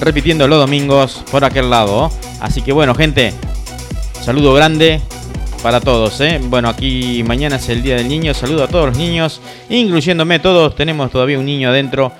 repitiendo 0.00 0.48
los 0.48 0.58
domingos 0.58 1.22
por 1.30 1.44
aquel 1.44 1.70
lado. 1.70 2.10
Así 2.40 2.62
que 2.62 2.72
bueno 2.72 2.96
gente, 2.96 3.32
saludo 4.22 4.52
grande, 4.54 5.00
para 5.62 5.80
todos. 5.80 6.20
¿eh? 6.20 6.40
Bueno, 6.42 6.68
aquí 6.68 7.22
mañana 7.26 7.56
es 7.56 7.68
el 7.68 7.82
Día 7.82 7.96
del 7.96 8.08
Niño. 8.08 8.34
Saludo 8.34 8.64
a 8.64 8.68
todos 8.68 8.86
los 8.86 8.98
niños, 8.98 9.40
incluyéndome 9.68 10.38
todos. 10.38 10.74
Tenemos 10.74 11.10
todavía 11.10 11.38
un 11.38 11.46
niño 11.46 11.68
adentro 11.68 12.12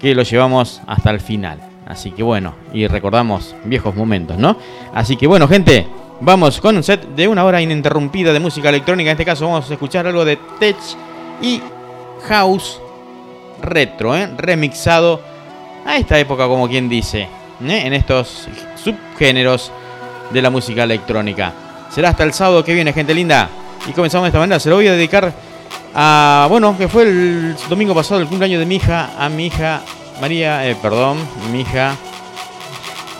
que 0.00 0.14
lo 0.14 0.22
llevamos 0.22 0.80
hasta 0.86 1.10
el 1.10 1.20
final. 1.20 1.58
Así 1.86 2.12
que 2.12 2.22
bueno, 2.22 2.54
y 2.72 2.86
recordamos 2.86 3.54
viejos 3.64 3.94
momentos, 3.94 4.38
¿no? 4.38 4.56
Así 4.94 5.16
que 5.16 5.26
bueno, 5.26 5.48
gente, 5.48 5.86
vamos 6.20 6.60
con 6.60 6.76
un 6.76 6.82
set 6.82 7.04
de 7.14 7.28
una 7.28 7.44
hora 7.44 7.60
ininterrumpida 7.60 8.32
de 8.32 8.40
música 8.40 8.68
electrónica. 8.68 9.10
En 9.10 9.14
este 9.14 9.24
caso 9.24 9.46
vamos 9.46 9.68
a 9.68 9.72
escuchar 9.72 10.06
algo 10.06 10.24
de 10.24 10.38
Tech 10.58 10.76
y 11.42 11.60
House 12.28 12.80
retro, 13.60 14.16
¿eh? 14.16 14.28
remixado 14.36 15.20
a 15.84 15.96
esta 15.96 16.18
época, 16.18 16.46
como 16.46 16.68
quien 16.68 16.88
dice, 16.88 17.22
¿eh? 17.22 17.82
en 17.84 17.92
estos 17.92 18.48
subgéneros 18.76 19.72
de 20.30 20.42
la 20.42 20.50
música 20.50 20.84
electrónica 20.84 21.52
será 21.94 22.10
hasta 22.10 22.24
el 22.24 22.32
sábado 22.32 22.64
que 22.64 22.74
viene, 22.74 22.92
gente 22.92 23.14
linda. 23.14 23.48
Y 23.86 23.92
comenzamos 23.92 24.24
de 24.24 24.28
esta 24.28 24.38
manera. 24.38 24.60
Se 24.60 24.68
lo 24.68 24.76
voy 24.76 24.88
a 24.88 24.92
dedicar 24.92 25.32
a, 25.94 26.46
bueno, 26.48 26.76
que 26.76 26.88
fue 26.88 27.04
el 27.04 27.56
domingo 27.68 27.94
pasado 27.94 28.20
el 28.20 28.26
cumpleaños 28.26 28.60
de 28.60 28.66
mi 28.66 28.76
hija, 28.76 29.10
a 29.18 29.28
mi 29.28 29.46
hija 29.46 29.82
María, 30.20 30.68
eh, 30.68 30.76
perdón, 30.80 31.18
mi 31.50 31.60
hija 31.60 31.96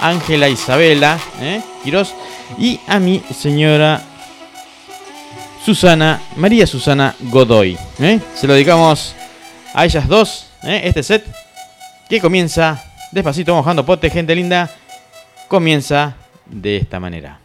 Ángela 0.01 0.49
Isabela, 0.49 1.19
eh, 1.41 1.61
Quirós, 1.83 2.15
y 2.59 2.81
a 2.87 2.99
mi 2.99 3.23
señora 3.35 4.03
Susana, 5.65 6.21
María 6.37 6.67
Susana 6.67 7.15
Godoy. 7.21 7.79
Eh. 7.99 8.21
Se 8.35 8.47
lo 8.47 8.55
dedicamos 8.55 9.15
a 9.75 9.85
ellas 9.85 10.09
dos, 10.09 10.47
eh, 10.63 10.83
este 10.85 11.03
set, 11.03 11.25
que 12.09 12.21
comienza 12.21 12.83
despacito 13.13 13.55
mojando 13.55 13.85
pote, 13.85 14.11
gente 14.11 14.35
linda, 14.35 14.71
comienza 15.49 16.17
de 16.47 16.79
esta 16.79 16.99
manera. 16.99 17.40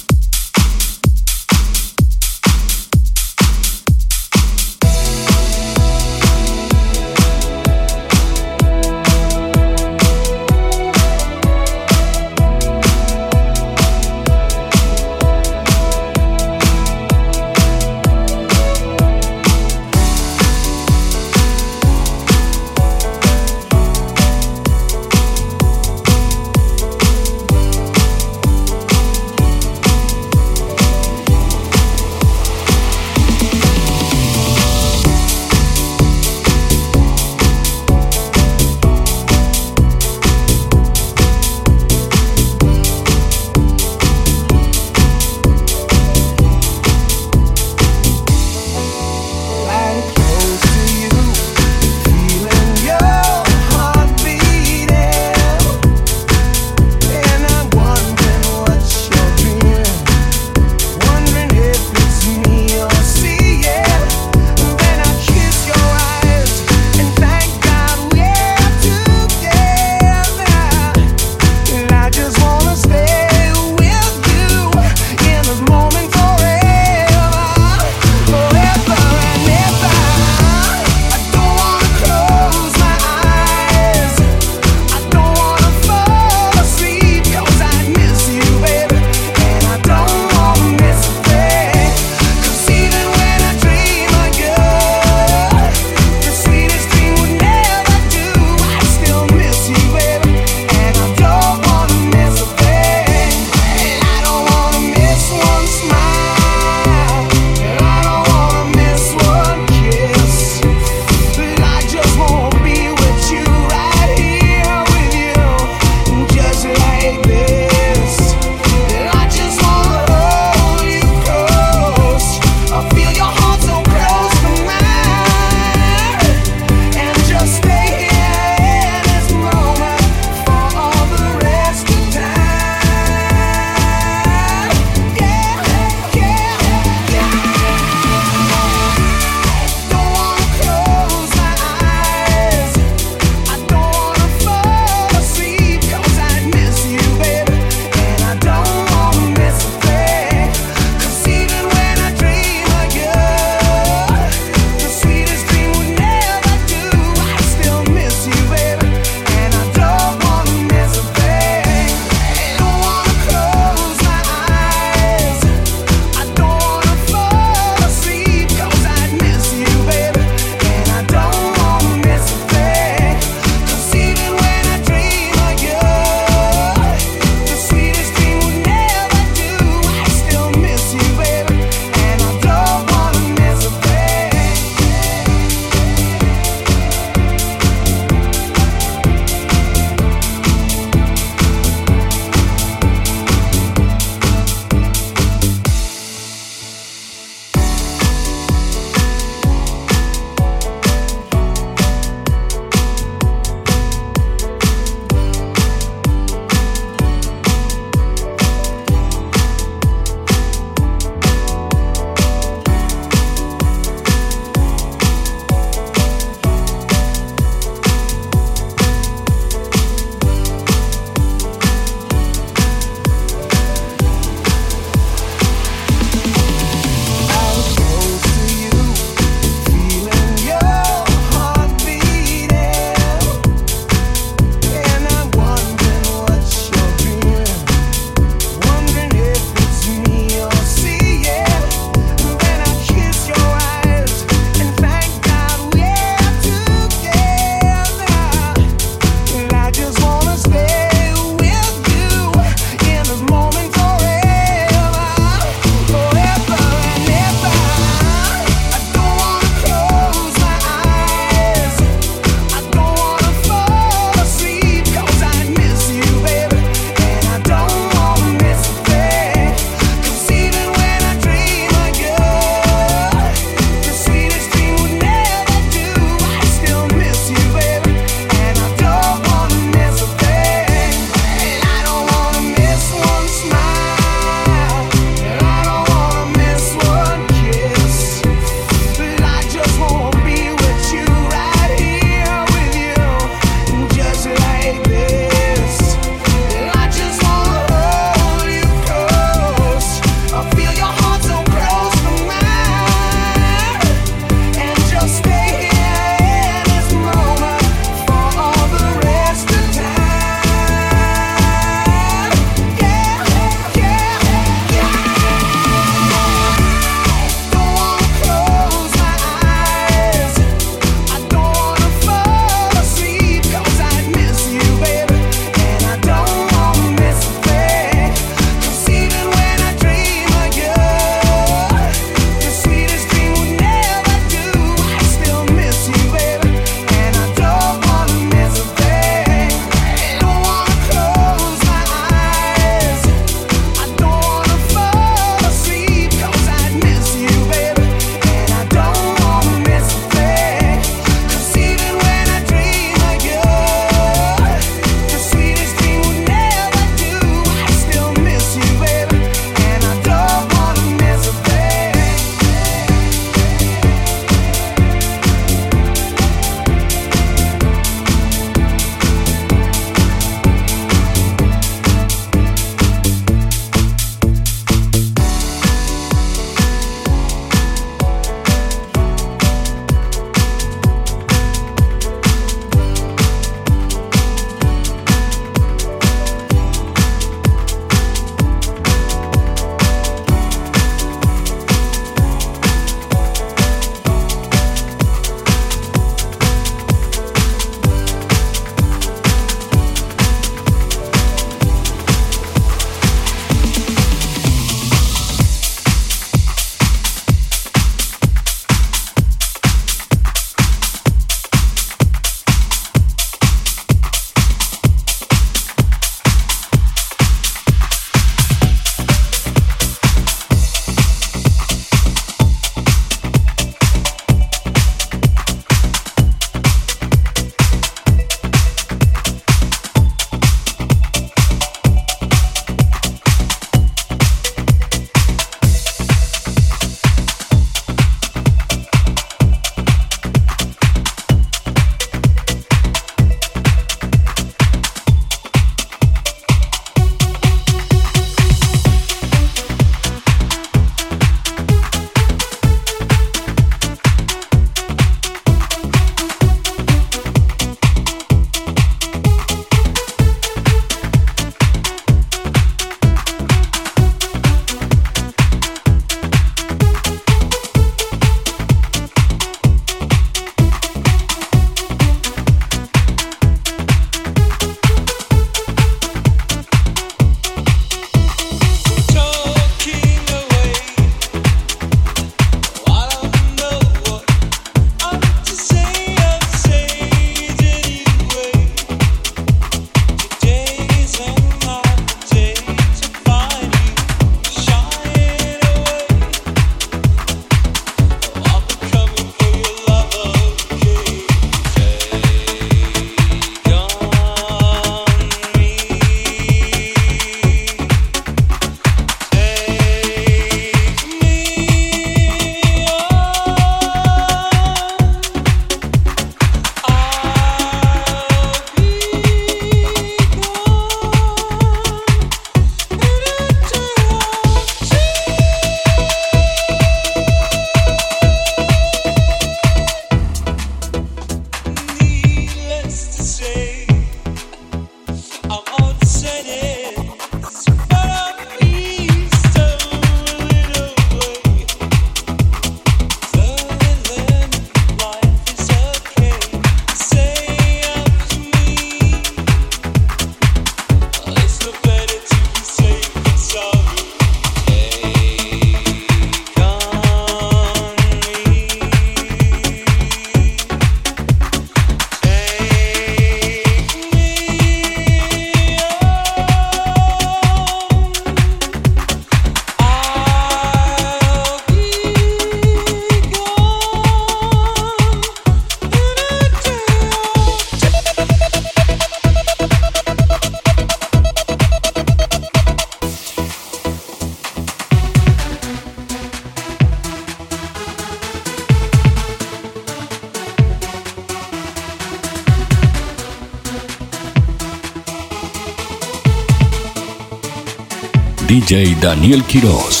DJ 598.71 598.95
Daniel 599.01 599.43
Quiroz. 599.43 600.00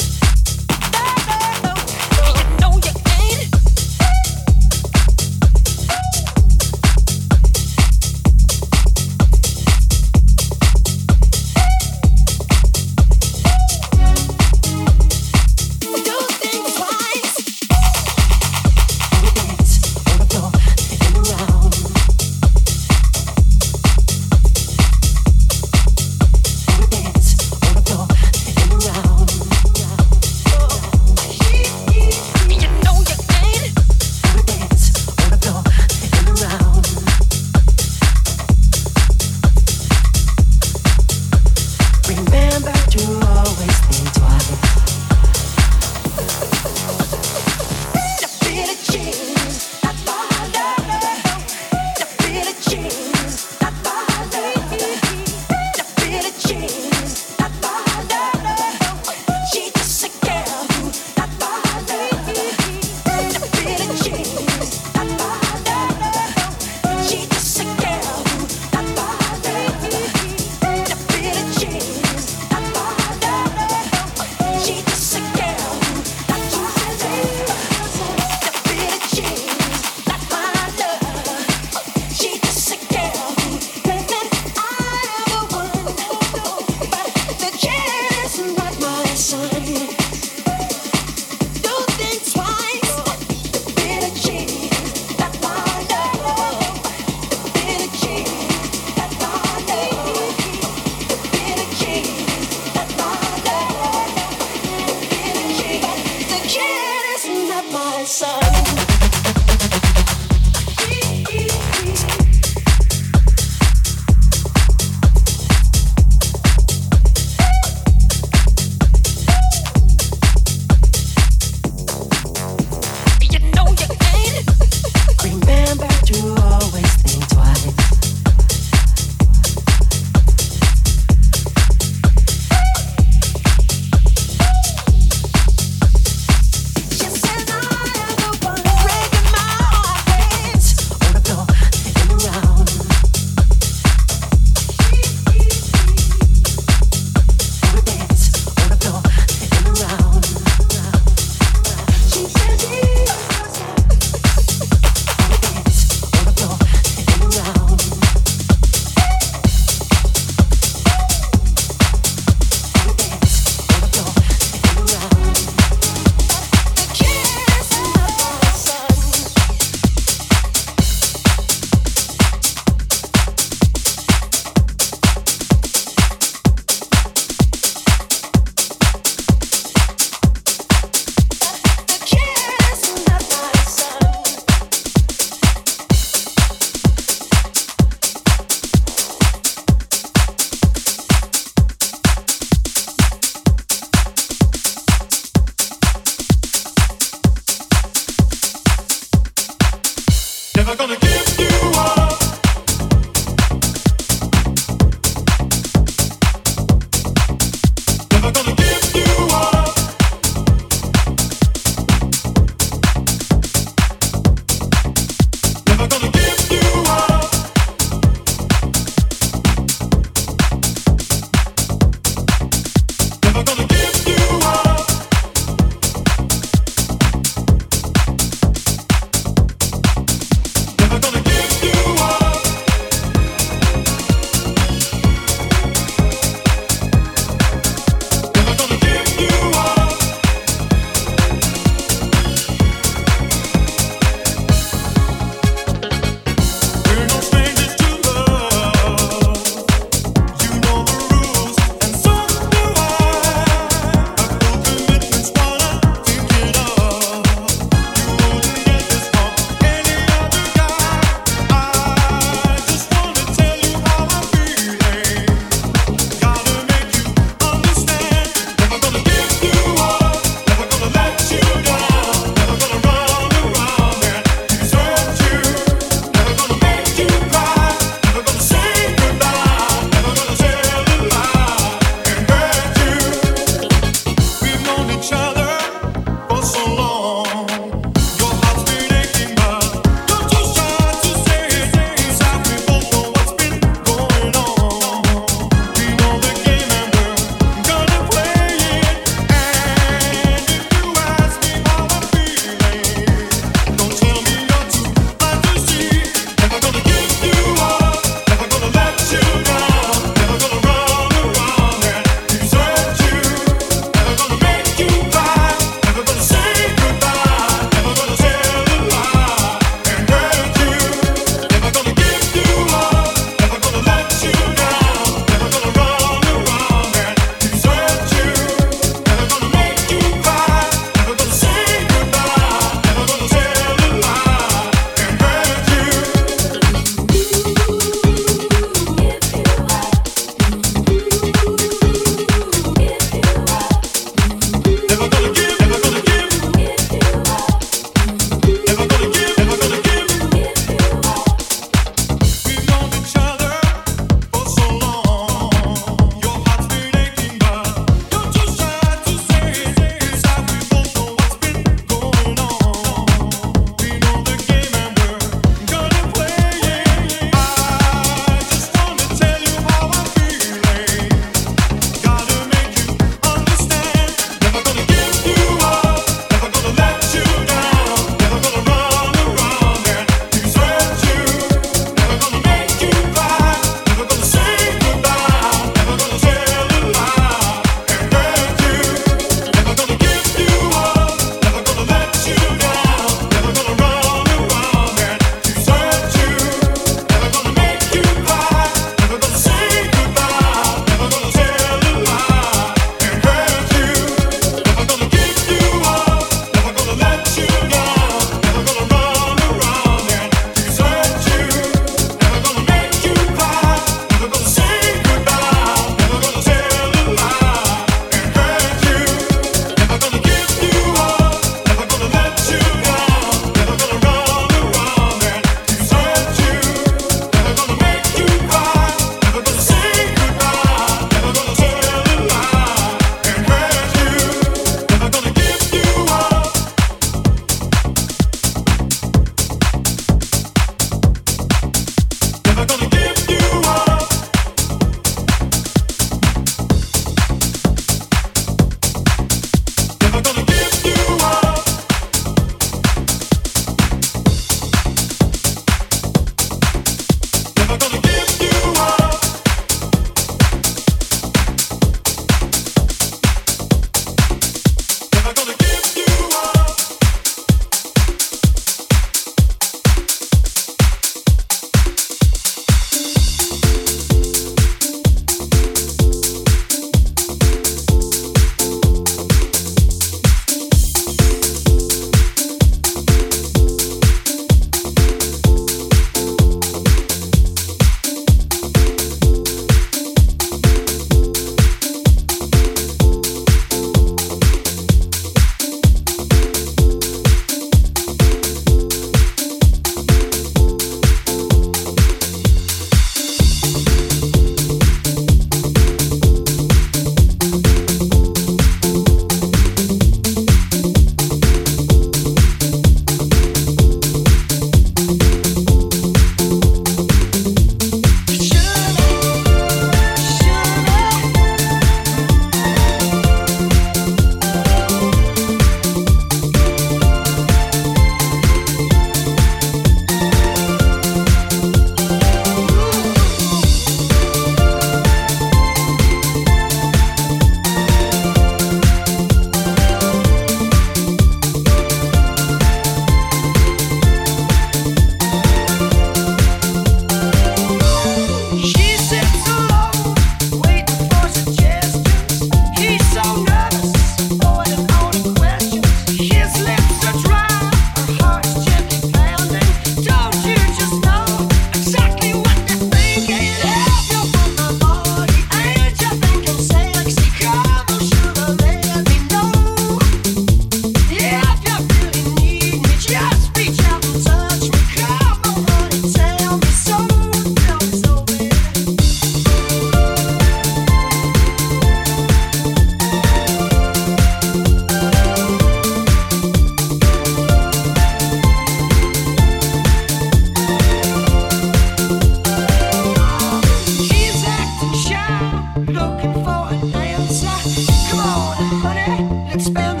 It's 599.53 599.69
been 599.69 600.00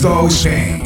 y 0.00 0.77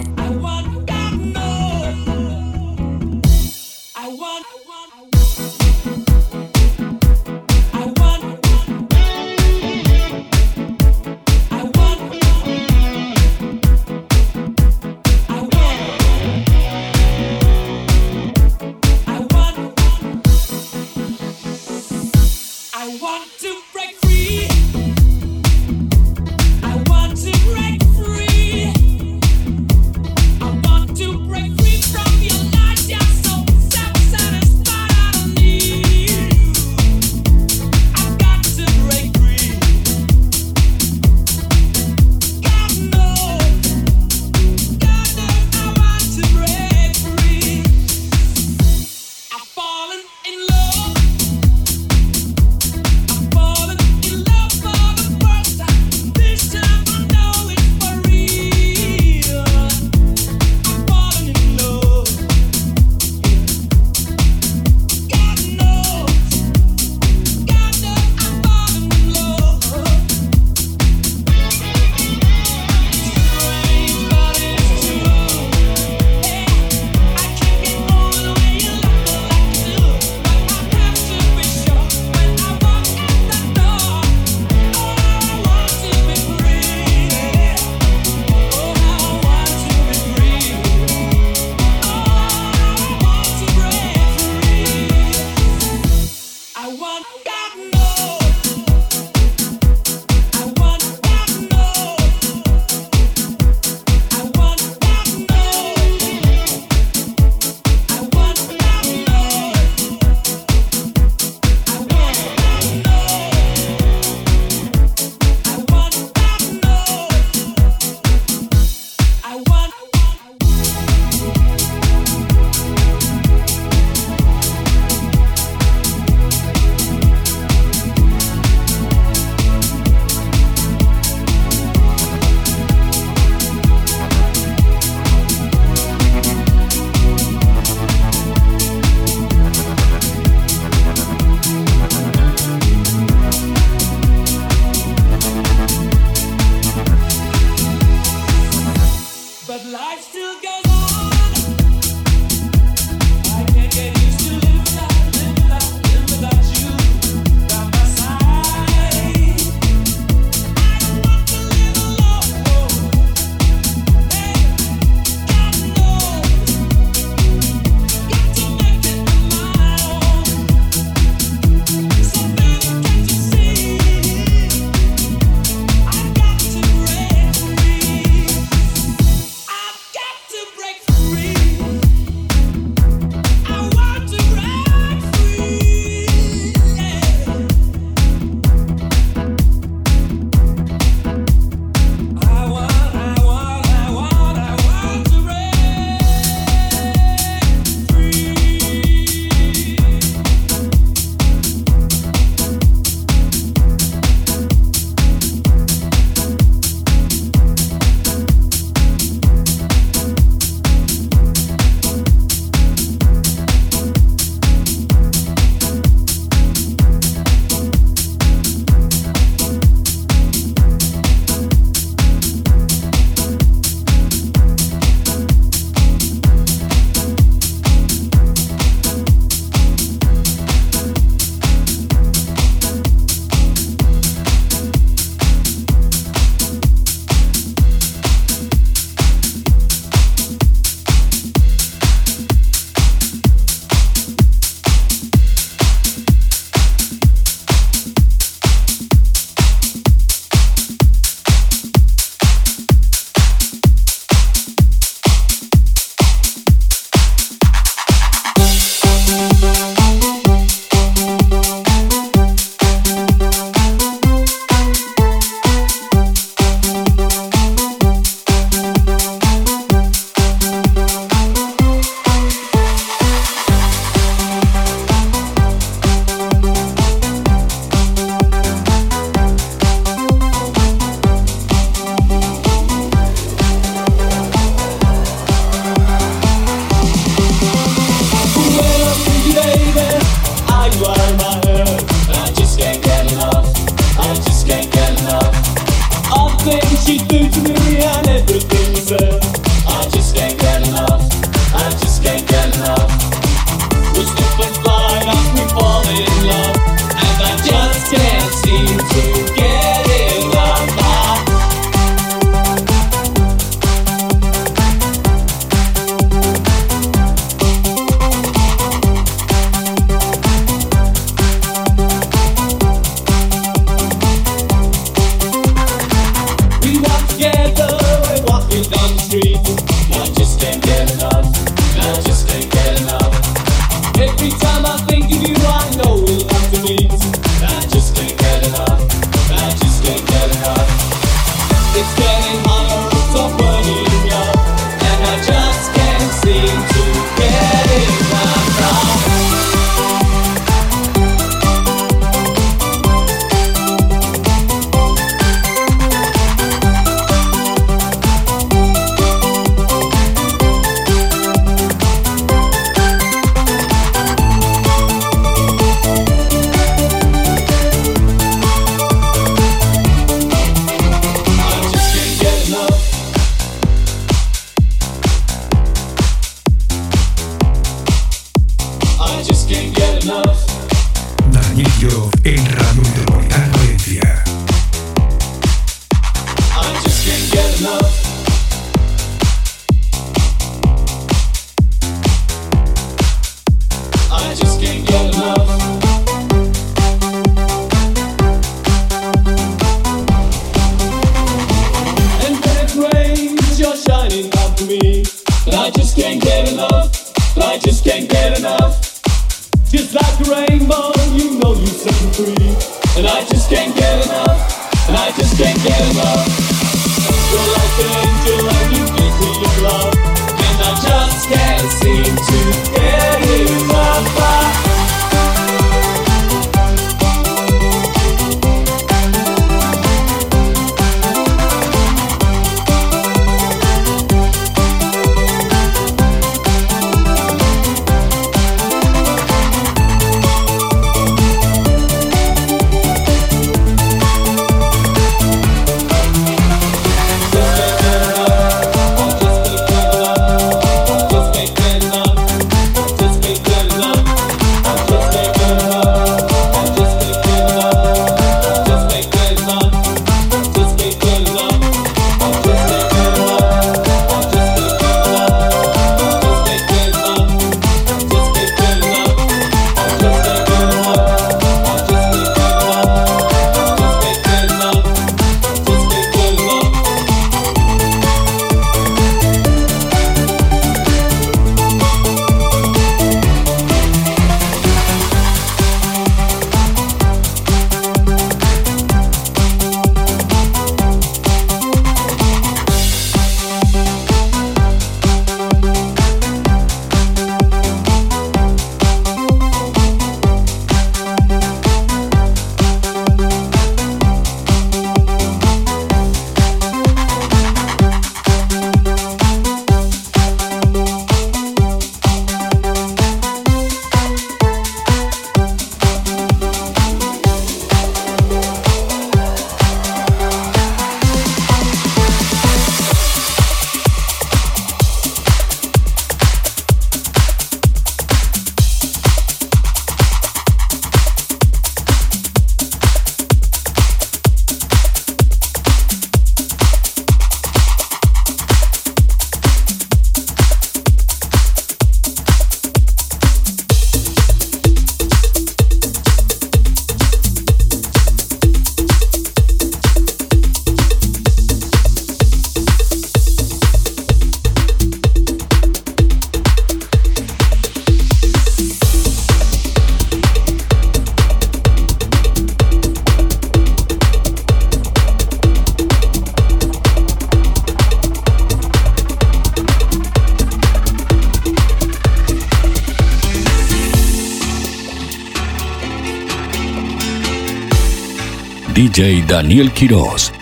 Daniel 579.27 579.73
Quiroz. 579.73 580.42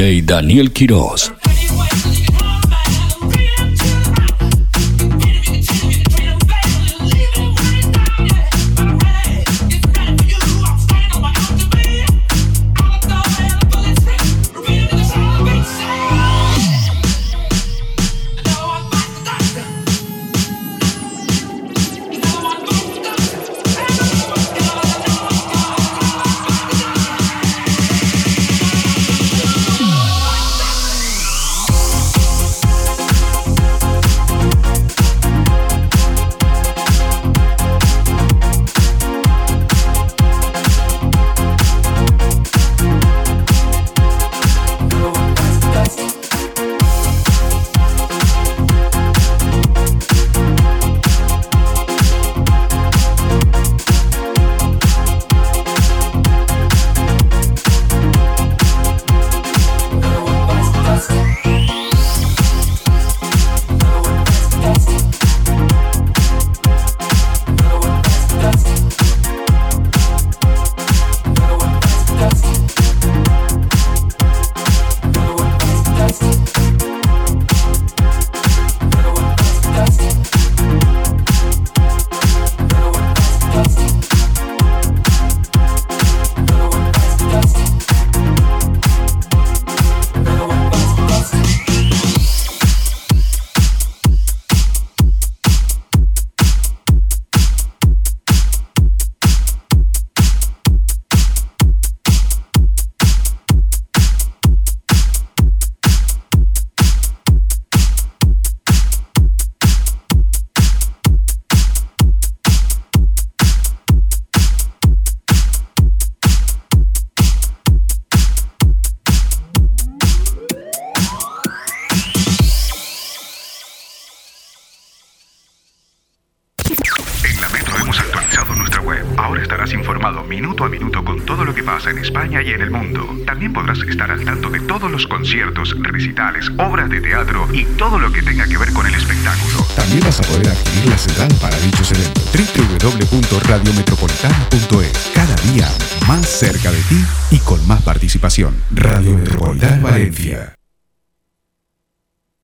Daniel 0.00 0.72
Quiroz. 0.72 1.39